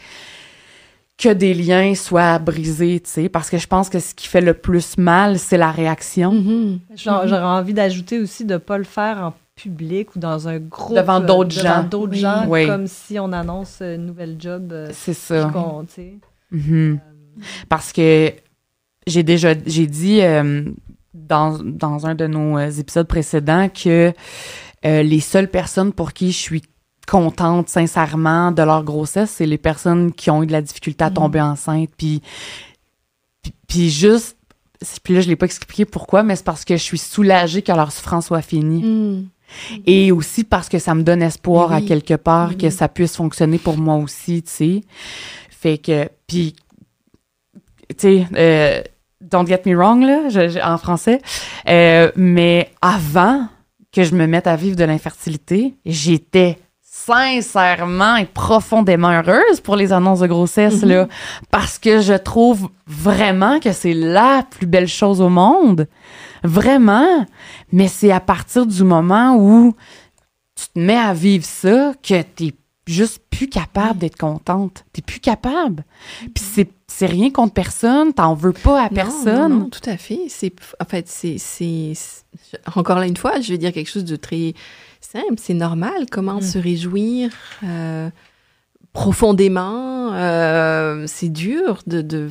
[1.16, 4.42] que des liens soient brisés, tu sais, parce que je pense que ce qui fait
[4.42, 6.32] le plus mal, c'est la réaction.
[6.32, 6.80] Mhm.
[6.96, 10.58] J'aurais j'aurais envie d'ajouter aussi de ne pas le faire en public ou dans un
[10.58, 10.96] groupe.
[10.96, 11.82] Devant euh, d'autres devant gens.
[11.84, 12.18] d'autres Oui.
[12.18, 12.66] gens, Oui.
[12.66, 14.72] comme si on annonce une nouvelle job.
[14.72, 15.50] euh, C'est ça.
[15.88, 16.14] sais.
[16.50, 16.98] Mhm.
[17.70, 18.32] Parce que
[19.06, 20.64] j'ai déjà j'ai dit euh,
[21.14, 24.12] dans, dans un de nos euh, épisodes précédents que
[24.86, 26.62] euh, les seules personnes pour qui je suis
[27.06, 31.10] contente sincèrement de leur grossesse, c'est les personnes qui ont eu de la difficulté à
[31.10, 31.90] tomber enceinte.
[31.98, 32.22] Puis,
[33.42, 34.36] puis, puis juste,
[35.02, 37.72] puis là, je l'ai pas expliqué pourquoi, mais c'est parce que je suis soulagée que
[37.72, 38.82] leur souffrance soit finie.
[38.82, 39.28] Mhm.
[39.86, 41.76] Et aussi parce que ça me donne espoir Oui.
[41.76, 44.80] à quelque part que ça puisse fonctionner pour moi aussi, tu sais.
[45.50, 46.56] Fait que, puis,
[47.90, 48.82] tu sais, euh,
[49.20, 51.20] don't get me wrong, là, je- je- en français,
[51.68, 53.46] euh, mais avant
[53.94, 59.92] que je me mette à vivre de l'infertilité, j'étais sincèrement et profondément heureuse pour les
[59.92, 60.88] annonces de grossesse, Mhm.
[60.88, 61.08] là,
[61.50, 65.86] parce que je trouve vraiment que c'est la plus belle chose au monde.
[66.42, 67.26] Vraiment.
[67.72, 69.74] Mais c'est à partir du moment où
[70.54, 72.52] tu te mets à vivre ça que t'es
[72.86, 74.84] juste plus capable d'être contente.
[74.92, 75.84] T'es plus capable.
[76.34, 79.52] Puis c'est, c'est rien contre personne, t'en veux pas à Non, personne.
[79.52, 80.20] Non, non, tout à fait.
[80.28, 81.92] C'est, en fait, c'est, c'est,
[82.76, 84.54] encore là une fois, je vais dire quelque chose de très
[85.00, 85.34] simple.
[85.38, 86.06] C'est normal.
[86.08, 86.42] Comment Mm.
[86.42, 87.30] se réjouir
[87.64, 88.10] euh,
[88.92, 92.30] profondément euh, C'est dur de, de,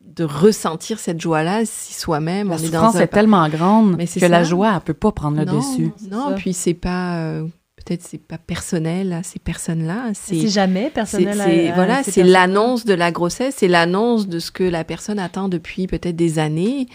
[0.00, 3.94] de ressentir cette joie-là si soi-même La on est souffrance dans un est tellement grande
[3.96, 5.92] Mais que la joie, elle peut pas prendre le non, dessus.
[6.10, 7.46] Non, puis c'est pas euh,
[7.90, 10.10] peut-être c'est pas personnel à ces personnes-là.
[10.14, 11.40] C'est jamais personnel.
[11.40, 15.18] à- voilà, ces c'est l'annonce de la grossesse, c'est l'annonce de ce que la personne
[15.18, 16.86] attend depuis peut-être des années.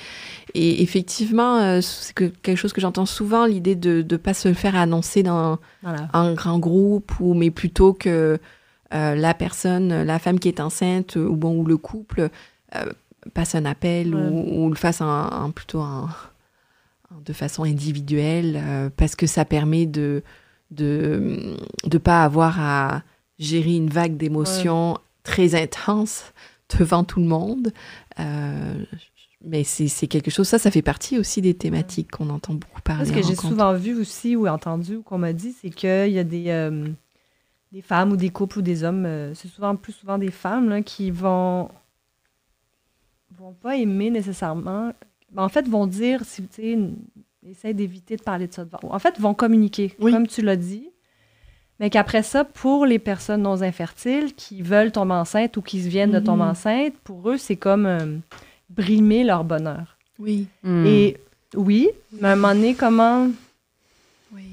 [0.53, 4.47] Et effectivement, euh, c'est que- quelque chose que j'entends souvent, l'idée de ne pas se
[4.47, 6.08] le faire annoncer dans Voilà.
[6.13, 8.39] un grand groupe, ou mais plutôt que
[8.93, 12.29] euh, la personne, la femme qui est enceinte, ou bon, ou le couple
[12.75, 12.86] euh,
[13.34, 14.21] passe un appel Ouais.
[14.21, 16.08] ou, ou le fasse en- plutôt en-
[17.25, 20.21] de façon individuelle, euh, parce que ça permet de
[20.71, 23.04] de de pas avoir à
[23.39, 26.34] gérer une vague d'émotions très intense
[26.78, 27.71] devant tout le monde.
[28.19, 28.84] Euh,
[29.43, 32.82] mais c'est c'est quelque chose, ça, ça fait partie aussi des thématiques qu'on entend beaucoup
[32.82, 33.06] parler.
[33.06, 36.19] Ce que j'ai souvent vu aussi ou entendu ou qu'on m'a dit, c'est qu'il y
[36.19, 36.88] a des, euh,
[37.71, 40.69] des femmes ou des couples ou des hommes, euh, c'est souvent plus souvent des femmes
[40.69, 41.69] là, qui vont
[43.38, 44.93] vont pas aimer nécessairement.
[45.36, 46.47] en fait, vont dire, si
[47.51, 48.79] essaye d'éviter de parler de ça devant.
[48.84, 50.12] En fait, vont communiquer, Oui.
[50.12, 50.89] comme tu l'as dit.
[51.79, 56.12] Mais qu'après ça, pour les personnes non infertiles qui veulent tomber enceinte ou qui viennent
[56.12, 56.49] de tomber Mhm.
[56.51, 58.05] enceinte, pour eux, c'est comme euh,
[58.69, 59.97] brimer leur bonheur.
[60.17, 60.47] Oui.
[60.63, 60.86] Hmm.
[60.86, 61.17] Et
[61.55, 63.27] oui, mais à un moment donné, comment?
[64.34, 64.43] Oui.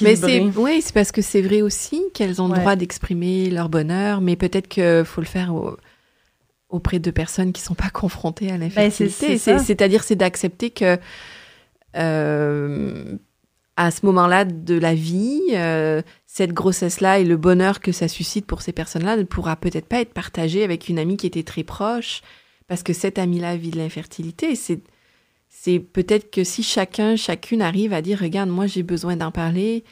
[0.00, 2.60] Mais c'est oui, c'est parce que c'est vrai aussi qu'elles ont le Ouais.
[2.60, 5.76] droit d'exprimer leur bonheur, mais peut-être qu'il faut le faire au-
[6.70, 9.28] auprès de personnes qui sont pas confrontées à l'infertilité.
[9.28, 9.58] Ben, ça.
[9.60, 10.96] C'est-à-dire, c'est d'accepter que euh,
[13.76, 18.46] à ce moment-là de la vie, euh, cette grossesse-là et le bonheur que ça suscite
[18.46, 21.62] pour ces personnes-là ne pourra peut-être pas être partagé avec une amie qui était très
[21.64, 22.22] proche,
[22.68, 24.54] parce que cette amie-là vit de l'infertilité.
[24.56, 24.80] C'est
[25.48, 29.84] c'est peut-être que si chacun, chacune arrive à dire, regarde, moi j'ai besoin d'en parler,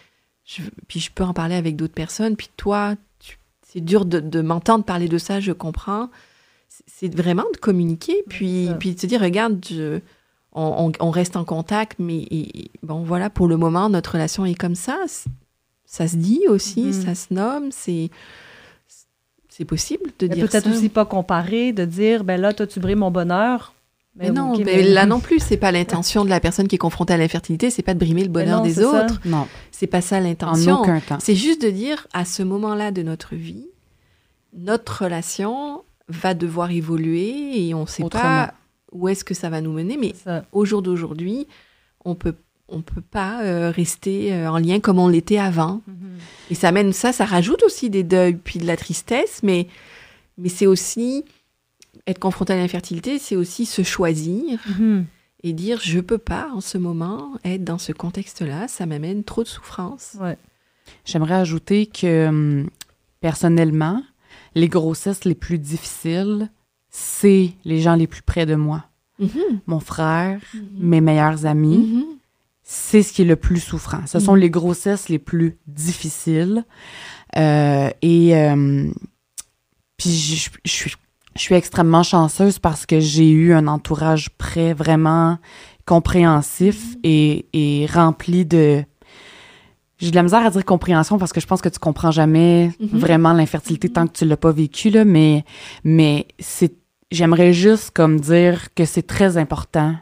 [0.45, 4.21] je- puis je peux en parler avec d'autres personnes, puis toi, tu- c'est dur de,
[4.21, 6.11] de m'entendre parler de ça, je comprends.
[6.69, 10.01] C'est- vraiment de communiquer, puis, puis de se dire, regarde, je-
[10.55, 14.45] on, on- on reste en contact, mais et- bon, voilà, pour le moment, notre relation
[14.45, 14.99] est comme ça.
[15.87, 16.93] Ça se dit aussi, Mhm.
[16.93, 18.11] ça se nomme, c'est
[19.49, 20.71] c'est possible de Mais dire Peut-être ça.
[20.71, 23.73] aussi pas comparer, de dire, ben là, toi, tu brilles mon bonheur.
[24.17, 27.15] Mais, non, mais là non plus, c'est pas l'intention de la personne qui est confrontée
[27.15, 29.21] à l'infertilité, c'est pas de brimer le bonheur des autres.
[29.25, 29.47] Non.
[29.71, 30.77] C'est pas ça l'intention.
[30.79, 31.19] En aucun temps.
[31.21, 33.67] C'est juste de dire, à ce moment-là de notre vie,
[34.57, 38.55] notre relation va devoir évoluer et on sait pas
[38.95, 40.15] où est-ce que ça va nous mener, mais
[40.53, 41.47] au jour d'aujourd'hui,
[42.05, 42.35] on peut
[42.69, 45.83] on peut pas euh, rester euh, en lien comme on l'était avant.
[45.89, 46.51] Mm-hmm.
[46.51, 49.69] Et ça amène ça, ça rajoute aussi des deuils puis de la tristesse, mais
[50.39, 51.25] mais c'est aussi
[52.07, 55.05] être confronté à l'infertilité, c'est aussi se choisir mm-hmm.
[55.43, 59.43] et dire je peux pas en ce moment être dans ce contexte-là, ça m'amène trop
[59.43, 60.17] de souffrance.
[61.05, 62.69] J'aimerais ajouter que hum,
[63.21, 64.03] personnellement,
[64.55, 66.51] les grossesses les plus difficiles,
[66.97, 68.85] c'est les gens les plus près de moi.
[69.21, 69.59] Mm-hmm.
[69.67, 70.61] Mon frère, mm-hmm.
[70.79, 72.07] mes meilleurs amis,
[72.63, 74.07] c'est ce qui est le plus souffrant.
[74.07, 76.65] Ce sont les grossesses les plus difficiles.
[77.37, 78.89] Euh, et euh,
[79.97, 80.93] puis je, je, suis
[81.35, 85.39] je suis extrêmement chanceuse parce que j'ai eu un entourage prêt, vraiment
[85.87, 88.85] compréhensif et, et rempli de...
[89.99, 92.71] J'ai de la misère à dire compréhension parce que je pense que tu comprends jamais
[92.81, 95.45] vraiment l'infertilité tant que tu l'as pas vécu, là, mais,
[95.83, 96.84] mais c'est,
[97.15, 99.95] j'aimerais juste comme dire que c'est très important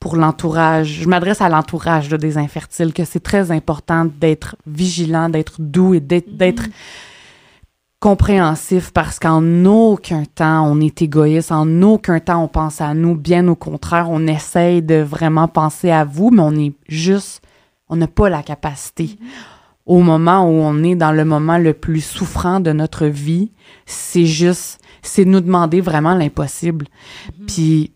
[0.00, 1.00] pour l'entourage.
[1.02, 6.00] Je m'adresse à l'entourage des infertiles, que c'est très important d'être vigilant, d'être doux et
[6.00, 6.72] d'être, mhm
[8.04, 13.14] compréhensif parce qu'en aucun temps on est égoïste, en aucun temps on pense à nous,
[13.14, 17.40] bien au contraire, on essaye de vraiment penser à vous, mais on est juste,
[17.88, 19.16] on n'a pas la capacité.
[19.86, 23.52] Au moment où on est dans le moment le plus souffrant de notre vie,
[23.86, 26.86] c'est juste, c'est nous demander vraiment l'impossible.
[26.86, 27.46] Mm-hmm.
[27.46, 27.92] Puis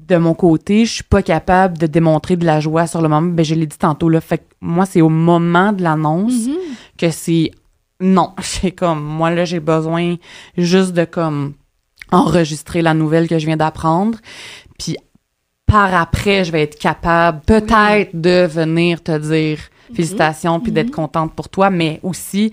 [0.00, 3.32] de mon côté, je suis pas capable de démontrer de la joie sur le moment.
[3.32, 4.20] Ben, je l'ai dit tantôt, là.
[4.20, 6.98] Fait que moi, c'est au moment de l'annonce mm-hmm.
[6.98, 7.52] que c'est
[8.02, 10.16] non, c'est comme moi là j'ai besoin
[10.58, 11.54] juste de comme
[12.10, 14.18] enregistrer la nouvelle que je viens d'apprendre,
[14.78, 14.96] puis
[15.66, 19.96] par après je vais être capable peut-être de venir te dire mhm.
[19.96, 20.94] félicitations puis d'être mhm.
[20.94, 22.52] contente pour toi, mais aussi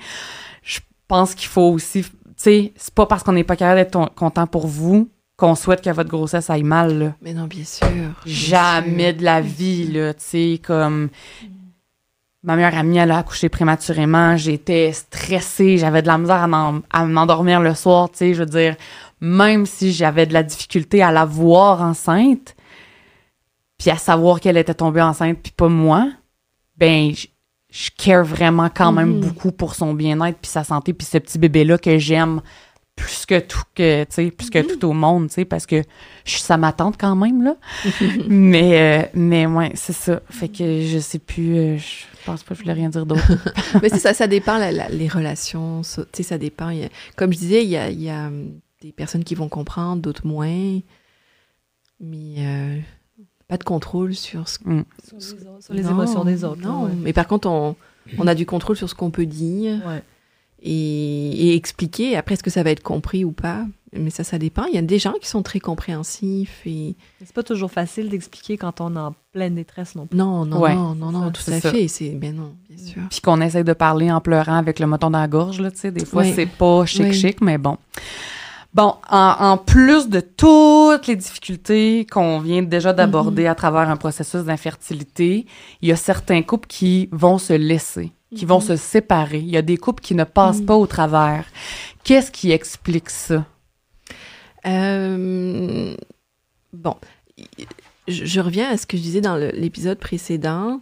[0.64, 2.06] je pense qu'il faut aussi
[2.44, 5.90] sais, c'est pas parce qu'on n'est pas capable d'être content pour vous qu'on souhaite que
[5.90, 7.16] votre grossesse aille mal là.
[7.22, 7.88] Mais non, bien sûr.
[8.26, 11.10] Jamais de la vie là, tu sais comme
[12.42, 14.38] Ma meilleure amie, elle a accouché prématurément.
[14.38, 15.78] J'étais stressée.
[15.78, 16.48] J'avais de la misère
[16.90, 18.34] à, m'endormir le soir, tu sais.
[18.34, 18.78] Je veux dire,
[19.20, 22.56] même si j'avais de la difficulté à la voir enceinte,
[23.78, 26.10] puis à savoir qu'elle était tombée enceinte, puis pas moi,
[26.78, 27.12] ben,
[27.70, 29.22] je, care vraiment quand même mm-hmm.
[29.22, 32.42] beaucoup pour son bien-être, puis sa santé, puis ce petit bébé-là que j'aime
[32.96, 34.78] plus que tout que tu sais plus que mm-hmm.
[34.78, 35.82] tout au monde tu sais parce que
[36.26, 37.56] je suis sa ma tante quand même là.
[38.28, 40.22] Mais euh, mais ouais c'est ça.
[40.30, 43.32] Fait que je sais plus euh, je pense pas je voulais rien dire d'autre.
[43.82, 46.74] Mais c'est ça ça dépend les relations tu sais ça dépend.
[47.16, 50.28] Comme je disais il y a, y a hum, des personnes qui vont comprendre d'autres
[50.28, 50.80] moins.
[52.00, 52.80] Mais euh,
[53.50, 54.86] pas de contrôle sur ce mm.
[55.20, 57.76] sur les, émotions des autres non mais par contre on
[58.18, 60.02] on a du contrôle sur ce qu'on peut dire ouais
[60.62, 62.16] et, expliquer.
[62.16, 64.66] Après, est-ce que ça va être compris ou pas Mais ça, ça dépend.
[64.66, 66.96] Il y a des gens qui sont très compréhensifs et.
[67.20, 70.18] C'est pas toujours facile d'expliquer quand on est en pleine détresse non plus.
[70.18, 71.88] Non, non, non, non, tout à fait.
[71.88, 73.02] C'est bien non, bien sûr.
[73.10, 75.78] Puis qu'on essaie de parler en pleurant avec le moton dans la gorge, là, tu
[75.78, 75.92] sais.
[75.92, 77.78] Des fois, c'est pas chic, chic, mais bon.
[78.74, 83.52] Bon, en, plus de toutes les difficultés qu'on vient déjà d'aborder mm-hmm.
[83.52, 85.48] à travers un processus d'infertilité,
[85.82, 89.40] il y a certains couples qui vont se laisser qui vont se séparer.
[89.40, 91.46] Il y a des couples qui ne passent pas au travers.
[92.04, 93.46] Qu'est-ce qui explique ça?
[94.66, 95.96] Euh,
[96.74, 96.96] bon,
[98.08, 100.82] je, reviens à ce que je disais dans l'épisode précédent.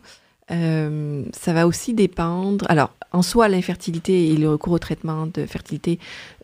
[0.51, 2.65] Euh, ça va aussi dépendre.
[2.69, 5.99] Alors, en soi, l'infertilité et le recours au traitement de fertilité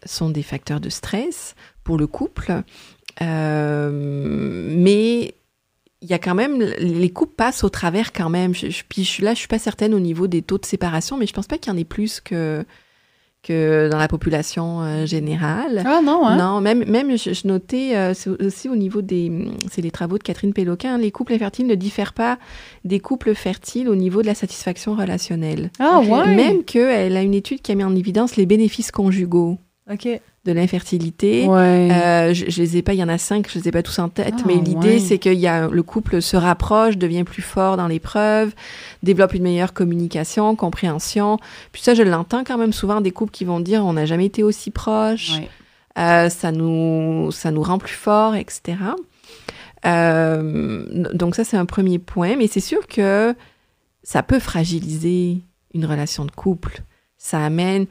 [0.05, 2.63] sont des facteurs de stress pour le couple.
[3.21, 3.89] Euh,
[4.71, 5.35] mais
[6.01, 8.53] il y a quand même les couples passent au travers quand même.
[8.53, 11.47] Je, je, puis suis pas certaine au niveau des taux de séparation, mais je pense
[11.47, 12.65] pas qu'il y en ait plus que
[13.43, 15.83] que dans la population euh, générale.
[15.85, 16.37] Ah non, hein?
[16.37, 19.31] Non, même même je, notais euh, aussi au niveau des
[19.69, 22.39] c'est les travaux de Catherine Péloquin, les couples infertiles ne diffèrent pas
[22.85, 25.69] des couples fertiles au niveau de la satisfaction relationnelle.
[25.79, 26.35] Ah ouais.
[26.35, 29.57] Même qu'elle a une étude qui a mis en évidence les bénéfices conjugaux.
[29.91, 30.07] OK
[30.45, 31.45] de l'infertilité.
[31.47, 31.89] Ouais.
[31.91, 33.81] Euh, je, je, les ai pas, il y en a cinq, je les ai pas
[33.81, 37.23] tous en tête, ah, mais l'idée c'est que y a, le couple se rapproche, devient
[37.23, 38.53] plus fort dans l'épreuve,
[39.03, 41.37] développe une meilleure communication, compréhension.
[41.71, 44.25] Puis ça, je l'entends quand même souvent des couples qui vont dire on n'a jamais
[44.25, 45.39] été aussi proches,
[45.97, 48.77] euh, ça nous ça nous rend plus fort, etc.
[49.85, 53.33] Euh, donc ça c'est un premier point, mais c'est sûr que
[54.03, 55.39] ça peut fragiliser
[55.73, 56.81] une relation de couple.
[57.17, 57.85] Ça amène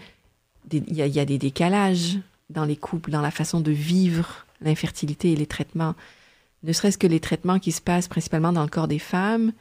[0.70, 2.18] il y, y, a des décalages
[2.52, 5.94] dans les couples, dans la façon de vivre l'infertilité et les traitements.
[6.62, 9.52] ne serait-ce que les traitements qui se passent principalement dans le corps des femmes,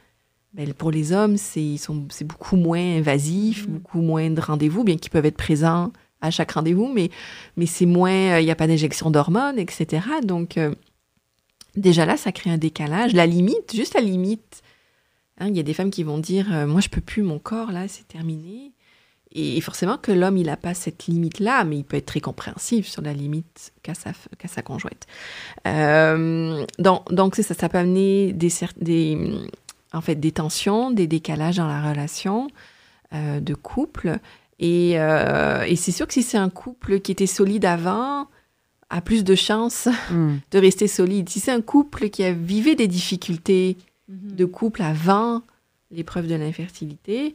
[0.54, 1.78] ben, pour les hommes, c'est
[2.24, 3.72] beaucoup moins invasif, mm.
[3.72, 7.10] beaucoup moins de rendez-vous, bien qu'ils peuvent être présents à chaque rendez-vous, mais,
[7.56, 10.06] mais c'est moins, il n'y a pas d'injection d'hormones, etc.
[10.22, 10.58] Donc,
[11.74, 13.12] déjà là, ça crée un décalage.
[13.12, 14.62] La limite, juste la limite,
[15.38, 17.72] hein, il y a des femmes qui vont dire, moi, je peux plus, mon corps,
[17.72, 18.72] là, c'est terminé.
[19.34, 22.86] Et forcément que l'homme, il n'a pas cette limite-là, mais il peut être très compréhensif
[22.86, 24.12] sur la limite qu'a sa,
[24.46, 25.06] sa conjointe.
[25.66, 29.18] Euh, donc, donc ça, ça peut amener des, des,
[29.92, 32.48] en fait, des tensions, des décalages dans la relation
[33.14, 34.18] euh, de couple.
[34.58, 38.28] Et, euh, et c'est sûr que si c'est un couple qui était solide avant,
[38.90, 40.36] a plus de chances hmm.
[40.50, 41.28] de rester solide.
[41.30, 43.78] Si c'est un couple qui a vivé des difficultés
[44.10, 44.36] mm-hmm.
[44.36, 45.42] de couple avant
[45.90, 47.34] l'épreuve de l'infertilité,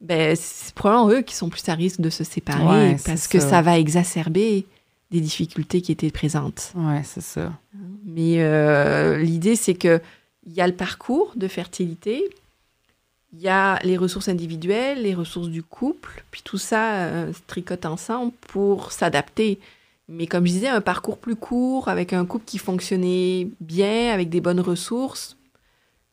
[0.00, 3.62] ben, c'est probablement eux qui sont plus à risque de se séparer parce que ça.
[3.62, 4.66] va exacerber
[5.10, 6.72] des difficultés qui étaient présentes.
[6.74, 7.52] Ouais, c'est ça.
[8.04, 10.00] Mais euh, l'idée, c'est que
[10.46, 12.28] il y a le parcours de fertilité,
[13.32, 17.40] il y a les ressources individuelles, les ressources du couple, puis tout ça euh, se
[17.46, 19.58] tricote ensemble pour s'adapter.
[20.08, 24.28] Mais comme je disais, un parcours plus court, avec un couple qui fonctionnait bien, avec
[24.28, 25.36] des bonnes ressources,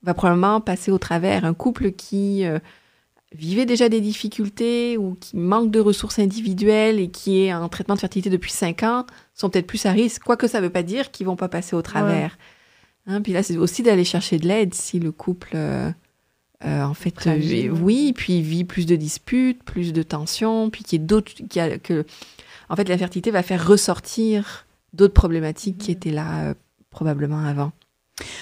[0.02, 1.46] va probablement passer au travers.
[1.46, 2.60] Un couple qui euh,
[3.36, 7.96] vivait déjà des difficultés ou qui manque de ressources individuelles et qui est en traitement
[7.96, 10.84] de fertilité depuis 5 ans sont peut-être plus à risque, quoique ça ne veut pas
[10.84, 12.38] dire qu'ils vont pas passer au travers.
[13.08, 15.92] Hein, puis là, c'est aussi d'aller chercher de l'aide si le couple, euh,
[16.64, 21.02] euh, en fait, euh, oui, puis vit plus de disputes, plus de tensions, puis qu'il
[21.02, 21.34] y ait d'autres,
[21.84, 22.06] que,
[22.70, 26.54] en fait, la fertilité va faire ressortir d'autres problématiques qui étaient là
[26.92, 27.74] probablement avant.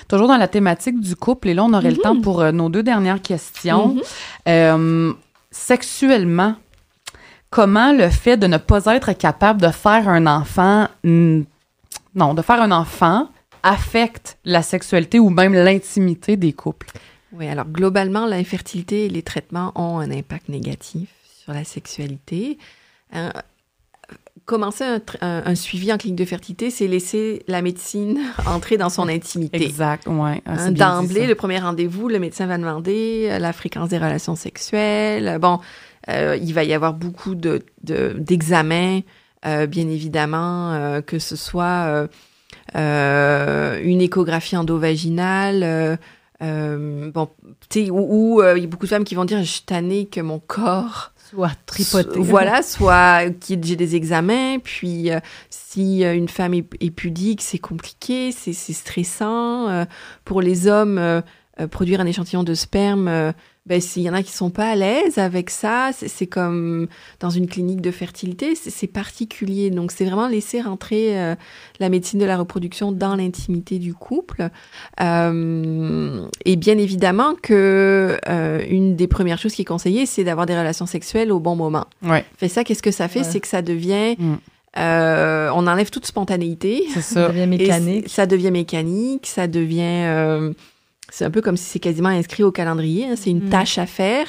[0.07, 2.21] Toujours dans la thématique du couple, et là, on aurait le temps mhm.
[2.21, 3.95] pour euh, nos deux dernières questions.
[3.95, 4.01] Mhm.
[4.47, 5.13] Euh,
[5.49, 6.55] sexuellement,
[7.49, 12.61] comment le fait de ne pas être capable de faire un enfant, non, de faire
[12.61, 13.29] un enfant
[13.63, 16.87] affecte la sexualité ou même l'intimité des couples?
[17.33, 21.09] Oui, alors globalement, l'infertilité et les traitements ont un impact négatif
[21.43, 22.57] sur la sexualité.
[23.13, 23.31] Hein,
[24.45, 24.83] commencer
[25.21, 29.63] un, suivi en clinique de fertilité, c'est laisser la médecine entrer dans son intimité.
[29.63, 30.41] Exact, ouais.
[30.45, 34.35] Ah, hein, D'emblée, le premier rendez-vous, le médecin va demander euh, la fréquence des relations
[34.35, 35.37] sexuelles.
[35.39, 35.59] Bon,
[36.09, 39.01] euh, il va y avoir beaucoup de, d'examens,
[39.45, 42.09] euh, bien évidemment, que ce soit
[42.73, 45.97] une échographie endovaginale,
[46.41, 47.29] bon,
[47.69, 50.07] tu sais, où, il y a beaucoup de femmes qui vont dire, je suis tannée
[50.07, 52.19] que mon corps soit tripoté.
[52.19, 55.19] Voilà, soit j'ai des examens, puis euh,
[55.49, 59.69] si euh, une femme est, pudique, c'est compliqué, c'est stressant.
[59.69, 59.85] Euh,
[60.25, 61.21] pour les hommes,
[61.69, 63.33] produire un échantillon de sperme,
[63.67, 66.87] ben, s'il y en a qui sont pas à l'aise avec ça, c'est comme
[67.19, 69.69] dans une clinique de fertilité, c'est particulier.
[69.69, 71.35] Donc, c'est vraiment laisser rentrer euh,
[71.79, 74.49] la médecine de la reproduction dans l'intimité du couple.
[74.99, 80.47] Euh, et bien évidemment que euh, une des premières choses qui est conseillée, c'est d'avoir
[80.47, 81.85] des relations sexuelles au bon moment.
[82.01, 82.25] Ouais.
[82.37, 83.23] Fait ça, qu'est-ce que ça fait?
[83.23, 84.15] C'est que ça devient...
[84.17, 84.37] Mm.
[84.75, 86.85] on enlève toute spontanéité.
[86.95, 87.01] Ça.
[87.01, 87.27] ça.
[87.27, 88.09] devient mécanique.
[88.09, 90.51] ça devient mécanique, ça devient
[91.11, 93.05] c'est un peu comme si c'est quasiment inscrit au calendrier.
[93.05, 93.15] Hein.
[93.15, 93.49] C'est une mm.
[93.49, 94.25] tâche à faire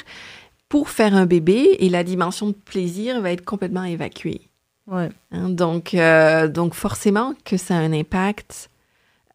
[0.69, 4.41] pour faire un bébé et la dimension de plaisir va être complètement évacuée.
[4.87, 5.09] Ouais.
[5.31, 8.69] Hein, donc, euh, donc forcément que ça a un impact.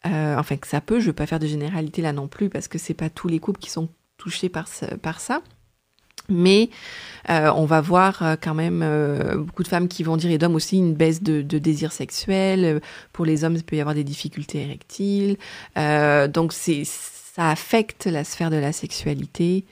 [0.05, 0.99] Euh, enfin, que ça peut.
[0.99, 3.27] Je ne veux pas faire de généralité là non plus parce que c'est pas tous
[3.27, 4.67] les couples qui sont touchés par,
[5.01, 5.41] par ça.
[6.31, 6.69] Mais
[7.29, 8.85] euh, on va voir quand même
[9.37, 12.81] beaucoup de femmes qui vont dire, et d'hommes aussi, une baisse de, de, désir sexuel.
[13.13, 15.37] Pour les hommes, il peut y avoir des difficultés érectiles.
[15.75, 16.83] donc, c'est
[17.35, 19.65] ça affecte la sphère de la sexualité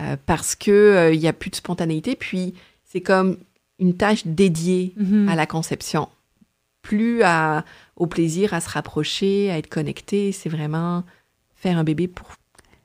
[0.00, 2.16] euh, parce que il euh, y a plus de spontanéité.
[2.16, 3.36] Puis c'est comme
[3.78, 5.28] une tâche dédiée mhm.
[5.28, 6.08] à la conception,
[6.82, 7.64] plus à,
[7.96, 10.32] au plaisir, à se rapprocher, à être connecté.
[10.32, 11.04] C'est vraiment
[11.54, 12.28] faire un bébé pour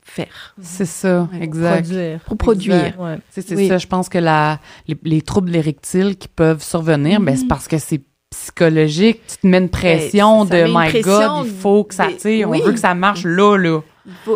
[0.02, 0.54] faire.
[0.60, 1.82] C'est ça, exact.
[1.82, 2.20] Produire.
[2.20, 3.18] Pour produire.
[3.30, 3.78] C'est ça.
[3.78, 4.60] Je pense que la,
[5.04, 7.48] les, troubles érectiles qui peuvent survenir, ben, c'est mhm.
[7.48, 9.20] parce que c'est psychologique.
[9.26, 12.58] Tu te mets une ben, pression de My God, il faut que ça, tire, on
[12.58, 13.80] veut que ça marche là, là.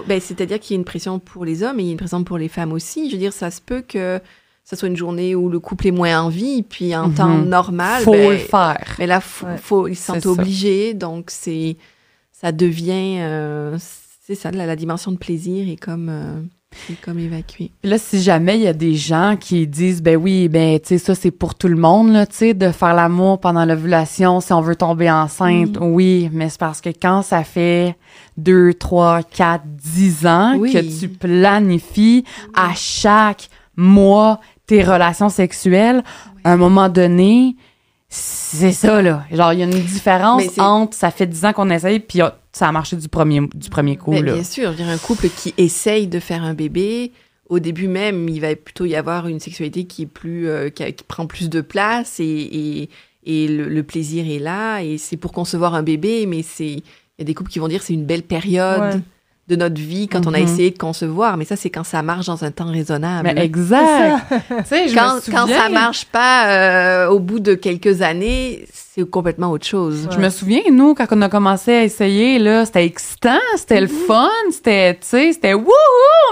[0.07, 1.99] Ben, c'est-à-dire qu'il y a une pression pour les hommes et il y a une
[1.99, 3.09] pression pour les femmes aussi.
[3.09, 4.21] Je veux dire, ça se peut que
[4.65, 7.49] ça soit une journée où le couple est moins en vie, puis en temps mhm.
[7.49, 8.03] normal.
[8.03, 8.97] Faut ben, le faire.
[8.99, 11.77] Mais là, faut, ils sont obligés, donc c'est,
[12.33, 13.77] ça devient, euh,
[14.27, 16.41] c'est ça, la, la, dimension de plaisir est comme, euh,
[17.03, 17.71] comme évacué.
[17.83, 20.99] là, si jamais il y a des gens qui disent, ben oui, ben, tu sais,
[20.99, 24.53] ça, c'est pour tout le monde, là, tu sais, de faire l'amour pendant l'ovulation si
[24.53, 25.79] on veut tomber enceinte.
[25.81, 27.97] Oui, mais c'est parce que quand ça fait
[28.37, 36.03] deux, trois, quatre, dix ans que tu planifies à chaque mois tes relations sexuelles,
[36.43, 37.57] à un moment donné,
[38.09, 39.25] c'est ça, là.
[39.33, 42.21] Genre, il y a une différence entre ça fait dix ans qu'on essaye, puis
[42.55, 44.13] ça a marché du premier, du premier coup.
[44.13, 44.33] Ben, là.
[44.35, 47.13] bien sûr, un couple qui essaye de faire un bébé,
[47.51, 50.83] au début même, il va plutôt y avoir une sexualité qui est plus, euh, qui,
[50.83, 52.89] a- qui prend plus de place et, et,
[53.27, 56.83] et le, le plaisir est là et c'est pour concevoir un bébé, mais c'est, il
[57.19, 59.01] y a des couples qui vont dire c'est une belle période Ouais.
[59.49, 60.45] de notre vie quand on a Mhm.
[60.45, 63.31] essayé de concevoir, mais ça c'est quand ça marche dans un temps raisonnable.
[63.35, 64.25] Mais exact.
[64.51, 69.51] Je quand, me quand ça marche pas euh, au bout de quelques années, c'est complètement
[69.51, 70.09] autre chose.
[70.09, 73.89] Je me souviens, nous, quand on a commencé à essayer, là, c'était excitant, c'était le
[73.89, 75.73] fun, c'était, tu sais, c'était wouhou,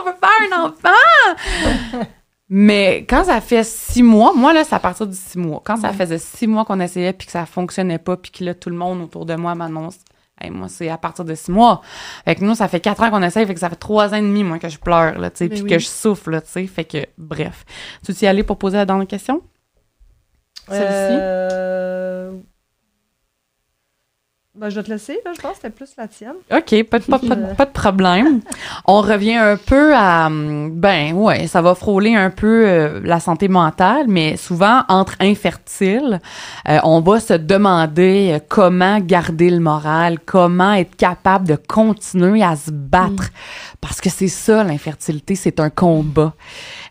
[0.00, 2.06] on veut faire un enfant!
[2.48, 5.60] Mais quand ça fait six mois, moi, là, c'est à partir de six mois.
[5.64, 8.54] Quand ça faisait six mois qu'on essayait puis que ça fonctionnait pas puis que là,
[8.54, 9.96] tout le monde autour de moi m'annonce,
[10.40, 11.82] Hey, moi, c'est à partir de six mois.
[12.24, 14.16] Fait que nous, ça fait quatre ans qu'on essaye, fait que ça fait trois ans
[14.16, 15.70] et demi, moi, que je pleure, là, tu sais, puis oui.
[15.70, 16.66] que je souffle, là, tu sais.
[16.66, 17.64] Fait que, bref.
[18.04, 19.42] Tu veux y aller pour poser la dernière question?
[20.68, 21.16] Celle-ci?
[21.18, 22.32] Euh,
[24.62, 26.34] ben, je vais te laisser, là, je pense que c'était plus la tienne.
[26.52, 28.40] OK, pas de, pas, pas de- pas de problème.
[28.86, 30.28] On revient un peu à...
[30.30, 36.20] Ben, ouais, ça va frôler un peu euh, la santé mentale, mais souvent, entre infertiles,
[36.68, 42.44] euh, on va se demander euh, comment garder le moral, comment être capable de continuer
[42.44, 43.30] à se battre.
[43.80, 46.34] Parce que c'est ça, l'infertilité, c'est un combat.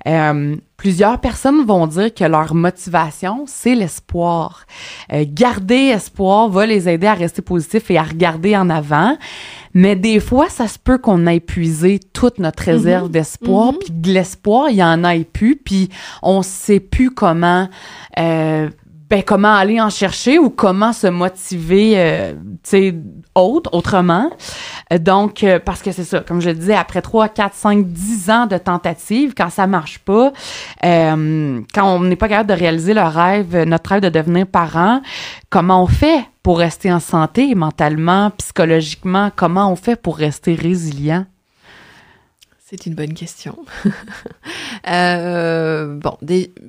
[0.07, 4.66] Euh, plusieurs personnes vont dire que leur motivation, c'est l'espoir.
[5.14, 9.16] Euh, garder espoir va les aider à rester positifs et à regarder en avant.
[9.76, 13.78] Mais des fois, ça se peut qu'on ait épuisé toute notre réserve d'espoir, Mhm.
[13.78, 15.90] puis de l'espoir, il y en a plus, puis
[16.24, 17.70] on sait plus comment,
[18.18, 18.68] euh,
[19.12, 22.34] ben, comment aller en chercher ou comment se motiver, euh,
[22.64, 22.95] tu sais,
[23.36, 24.30] autre, autrement?
[24.93, 27.86] Euh, Donc, euh, parce que c'est ça, comme je le disais, après 3, 4, 5,
[27.88, 30.32] 10 ans de tentatives, quand ça marche pas,
[30.86, 35.01] euh, quand on n'est pas capable de réaliser le rêve, notre rêve de devenir parent,
[35.49, 39.30] comment on fait pour rester en santé mentalement, psychologiquement?
[39.36, 41.26] Comment on fait pour rester résilient?
[42.72, 43.57] C'est une bonne question.
[44.88, 46.17] Euh, bon,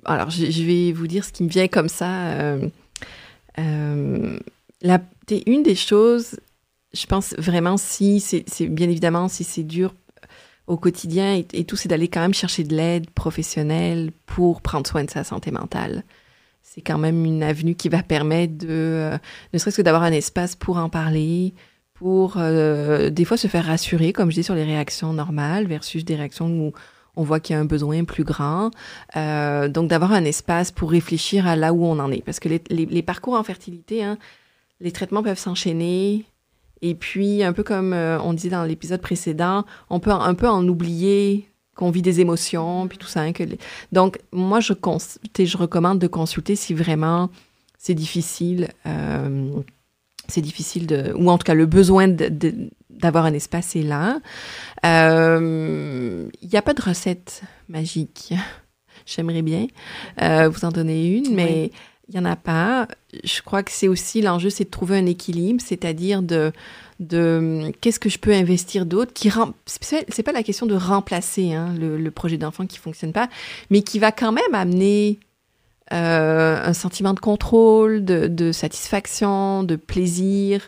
[0.05, 2.33] alors je, vais vous dire ce qui me vient comme ça.
[2.33, 2.69] Euh,
[3.59, 4.39] euh,
[4.83, 5.01] la,
[5.47, 6.39] une des choses,
[6.93, 9.95] je pense vraiment si c'est bien évidemment si c'est dur
[10.67, 14.87] au quotidien et, et tout, c'est d'aller quand même chercher de l'aide professionnelle pour prendre
[14.87, 16.05] soin de sa santé mentale.
[16.63, 19.11] C'est quand même une avenue qui va permettre de,
[19.55, 21.55] ne serait-ce que d'avoir un espace pour en parler,
[22.03, 26.05] pour euh, des fois se faire rassurer, comme je dis, sur les réactions normales versus
[26.05, 26.73] des réactions où
[27.15, 28.73] on voit qu'il y a un besoin plus grand.
[29.17, 32.25] Euh, donc d'avoir un espace pour réfléchir à là où on en est.
[32.25, 34.19] Parce que les, parcours en fertilité, hein,
[34.81, 36.25] les traitements peuvent s'enchaîner.
[36.81, 40.49] Et puis, un peu comme euh, on disait dans l'épisode précédent, on peut un peu
[40.49, 41.47] en oublier
[41.77, 43.23] qu'on vit des émotions, puis tout ça.
[43.23, 43.33] hein,
[43.93, 44.99] Donc, moi, je, cons-
[45.39, 47.31] je recommande de consulter si vraiment
[47.79, 48.71] c'est difficile.
[50.29, 51.13] C'est difficile de...
[51.17, 52.09] Ou en tout cas, le besoin
[52.91, 54.21] d'avoir un espace est là.
[54.87, 58.35] Euh, Il n'y a pas de recette magique.
[59.07, 59.67] J'aimerais bien
[60.21, 61.73] euh, vous en donner une, mais
[62.09, 62.87] il n'y en a pas.
[63.25, 66.53] Je crois que c'est aussi l'enjeu, c'est de trouver un équilibre, c'est-à-dire de,
[67.01, 69.53] de qu'est-ce que je peux investir d'autre qui rem...
[69.67, 73.29] c'est pas la question de remplacer hein, le, le projet d'enfant qui fonctionne pas,
[73.71, 75.32] mais qui va quand même amener euh,
[75.97, 80.63] un sentiment de contrôle, de, de satisfaction, de plaisir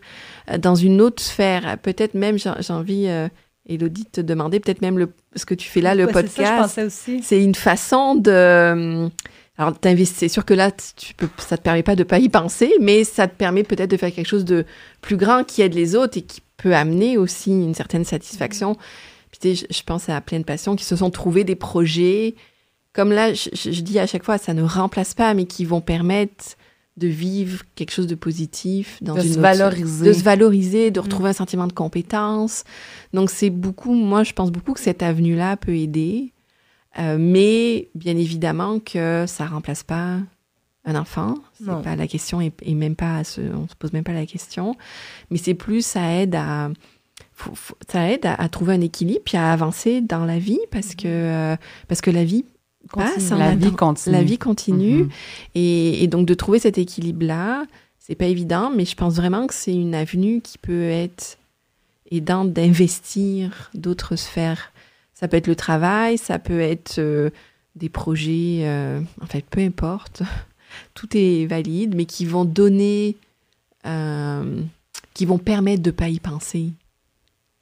[0.50, 1.78] euh, dans une autre sphère.
[1.82, 3.28] Peut-être même, j'ai envie, euh,
[3.68, 6.80] Elodie, de te demander, peut-être même le, ce que tu fais là, le Ouais, podcast.
[7.22, 8.30] C'est une façon de.
[8.30, 9.08] euh,
[9.56, 12.72] Alors, c'est sûr que là, tu peux, ça te permet pas de pas y penser,
[12.80, 14.64] mais ça te permet peut-être de faire quelque chose de
[15.00, 18.74] plus grand qui aide les autres et qui peut amener aussi une certaine satisfaction.
[19.30, 21.56] Puis, tu sais, je, je pense à plein de patients qui se sont trouvés des
[21.56, 22.34] projets,
[22.94, 26.56] comme là, je, dis à chaque fois, ça ne remplace pas, mais qui vont permettre
[26.96, 30.06] de vivre quelque chose de positif dans De une se autre- valoriser.
[30.06, 32.62] de se valoriser, de retrouver un sentiment de compétence.
[33.12, 36.32] Donc, c'est beaucoup, moi, je pense beaucoup que cette avenue-là peut aider.
[37.00, 40.18] Euh, mais, bien évidemment, que ça remplace pas
[40.84, 41.34] un enfant.
[41.58, 44.12] C'est pas la question et, et même pas à se, on se pose même pas
[44.12, 44.76] la question.
[45.30, 46.70] Mais c'est plus, ça aide à,
[47.90, 51.06] ça aide à, à trouver un équilibre puis à avancer dans la vie parce que,
[51.08, 51.56] euh,
[51.88, 52.44] parce que la vie
[52.92, 53.32] passe.
[53.32, 54.16] en la vie continue.
[54.16, 55.02] La vie continue.
[55.04, 55.10] Mhm.
[55.54, 57.64] Et, et donc de trouver cet équilibre-là,
[57.98, 61.38] c'est pas évident, mais je pense vraiment que c'est une avenue qui peut être
[62.10, 64.72] aidante d'investir d'autres sphères.
[65.14, 67.30] Ça peut être le travail, ça peut être euh,
[67.76, 70.22] des projets, euh, en fait, peu importe.
[70.94, 73.16] Tout est valide, mais qui vont donner,
[73.86, 74.60] euh,
[75.14, 76.72] qui vont permettre de pas y penser.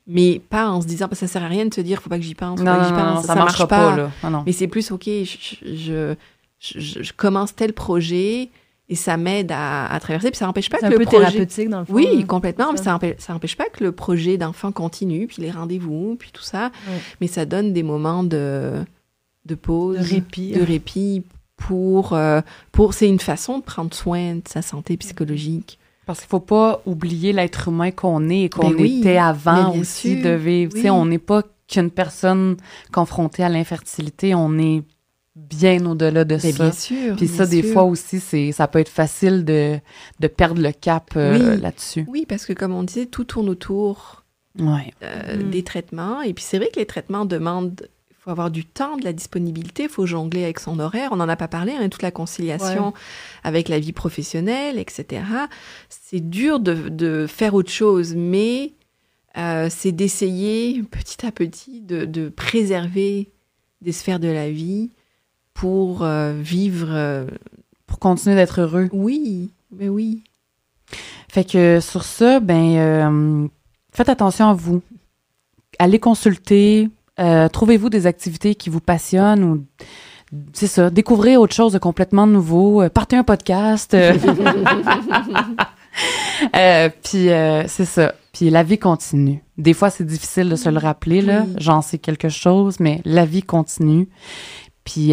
[0.07, 2.11] Mais pas en se disant, parce que ça sert à rien de se dire, faut
[2.11, 3.25] pas que j'y pense, faut Non, pas que j'y non, pense.
[3.27, 4.11] ça, marchera pas, là.
[4.25, 4.43] Non, non.
[4.45, 6.15] Mais c'est plus, OK, je, je,
[6.59, 8.49] je- je commence tel projet
[8.89, 10.31] et ça m'aide à, à, traverser.
[10.31, 11.19] Puis ça n'empêche pas que un le peu projet...
[11.27, 11.93] thérapeutique dans le fond.
[11.95, 12.73] Oui, complètement.
[12.73, 12.99] Mais ça
[13.31, 16.73] n'empêche pas que le projet d'enfant continue, puis les rendez-vous, puis tout ça.
[17.21, 18.83] Mais ça donne des moments de,
[19.47, 21.23] de pause, de répit, de répit
[21.57, 22.41] pour, euh,
[22.73, 25.79] pour c'est une façon de prendre soin de sa santé psychologique.
[26.07, 30.21] Parce qu'il faut pas oublier l'être humain qu'on est et qu'on ben était avant aussi
[30.21, 30.73] de vivre.
[30.91, 32.57] On n'est pas qu'une personne
[32.93, 34.83] confrontée à l'infertilité, on est
[35.35, 36.51] bien au-delà de ça.
[36.51, 37.17] Bien sûr.
[37.17, 39.79] Puis ça, des fois aussi, c'est ça peut être facile de,
[40.21, 42.05] de perdre le cap euh, là-dessus.
[42.09, 44.25] Oui, parce que comme on disait, tout tourne autour
[44.59, 44.93] ouais.
[45.03, 45.51] Euh, mm.
[45.51, 46.21] des traitements.
[46.23, 47.89] Et puis c'est vrai que les traitements demandent
[48.23, 51.09] faut avoir du temps, de la disponibilité, il faut jongler avec son horaire.
[51.11, 52.95] On n'en a pas parlé, hein, toute la conciliation
[53.43, 55.25] avec la vie professionnelle, etc.
[55.89, 58.75] C'est dur de, de, faire autre chose, mais
[59.37, 63.29] euh, c'est d'essayer petit à petit de, de, préserver
[63.81, 64.91] des sphères de la vie
[65.53, 66.91] pour euh, vivre.
[66.91, 67.27] Euh,
[67.87, 68.89] pour continuer d'être heureux.
[68.93, 70.23] Oui, mais oui.
[71.29, 73.51] Fait que sur ça, ben,
[73.93, 74.81] faites attention à vous.
[75.81, 76.89] Allez consulter,
[77.21, 79.67] euh, trouvez-vous des activités qui vous passionnent ou
[80.55, 83.93] c'est ça, découvrez autre chose de complètement nouveau, euh, partez un podcast.
[83.93, 84.15] Euh.
[87.03, 87.29] puis
[87.69, 88.15] c'est ça.
[88.33, 89.45] Puis la vie continue.
[89.59, 91.45] Des fois, c'est difficile de se le rappeler, là.
[91.59, 94.09] J'en sais quelque chose, mais la vie continue.
[94.85, 95.13] Puis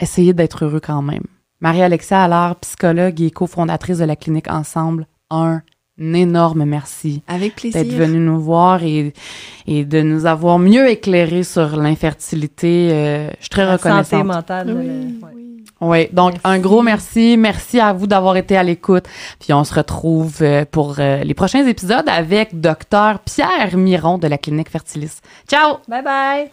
[0.00, 1.24] essayez d'être heureux quand même.
[1.60, 5.60] Marie-Alexia Allard, psychologue et cofondatrice de la clinique Ensemble, un
[6.00, 7.22] un énorme merci.
[7.28, 7.82] Avec plaisir.
[7.82, 9.12] D'être venu nous voir et,
[9.66, 12.88] et de nous avoir mieux éclairé sur l'infertilité.
[12.90, 14.06] Euh, je suis très La reconnaissante.
[14.06, 14.74] Santé mentale.
[14.78, 15.04] Oui, euh,
[15.86, 16.08] ouais.
[16.08, 16.08] oui.
[16.14, 17.36] donc un gros merci.
[17.36, 19.04] Merci à vous d'avoir été à l'écoute.
[19.40, 24.38] Puis on se retrouve euh, pour les prochains épisodes avec docteur Pierre Miron de la
[24.38, 25.18] clinique Fertilis.
[25.46, 25.78] Ciao.
[25.86, 26.50] Bye bye.